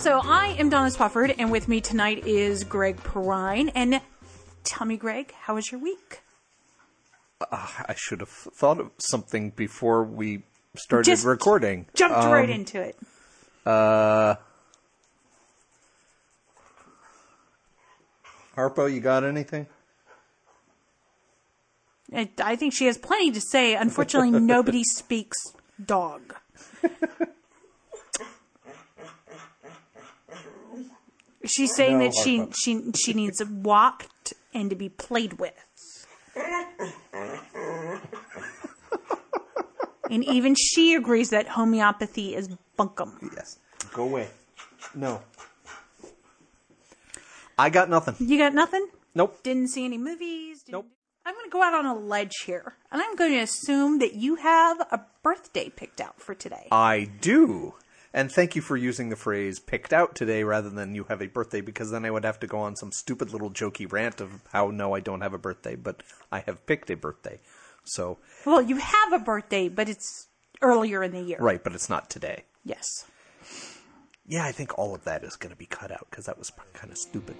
[0.00, 3.70] So I am Donna Spofford, and with me tonight is Greg Perrine.
[3.74, 4.00] And
[4.64, 6.22] tell me, Greg, how was your week?
[7.52, 10.42] I should have thought of something before we
[10.74, 11.86] started Just recording.
[11.94, 12.96] Jumped right Um, into it.
[13.66, 14.36] Uh,
[18.56, 19.66] Harpo, you got anything?
[22.14, 23.74] I, I think she has plenty to say.
[23.74, 25.36] Unfortunately, nobody speaks
[25.84, 26.34] dog.
[31.44, 32.54] She's saying No, that she Harpo.
[32.56, 35.54] she she needs a walked and to be played with.
[40.10, 42.48] and even she agrees that homeopathy is
[42.78, 43.12] bunkum.
[43.34, 43.58] Yes.
[43.92, 44.28] Go away.
[44.94, 45.22] No.
[47.58, 48.14] I got nothing.
[48.18, 48.86] You got nothing?
[49.14, 49.42] Nope.
[49.42, 50.62] Didn't see any movies?
[50.62, 50.86] Didn't- Nope.
[51.26, 54.14] I'm going to go out on a ledge here, and I'm going to assume that
[54.14, 56.66] you have a birthday picked out for today.
[56.72, 57.74] I do.
[58.12, 61.28] And thank you for using the phrase picked out today rather than you have a
[61.28, 64.42] birthday because then I would have to go on some stupid little jokey rant of
[64.52, 67.40] how no, I don't have a birthday, but I have picked a birthday.
[67.84, 70.26] So, Well, you have a birthday, but it's
[70.60, 71.38] earlier in the year.
[71.40, 72.44] right, but it's not today.
[72.64, 73.06] Yes.
[74.26, 76.50] Yeah, I think all of that is going to be cut out because that was
[76.72, 77.36] kind of stupid.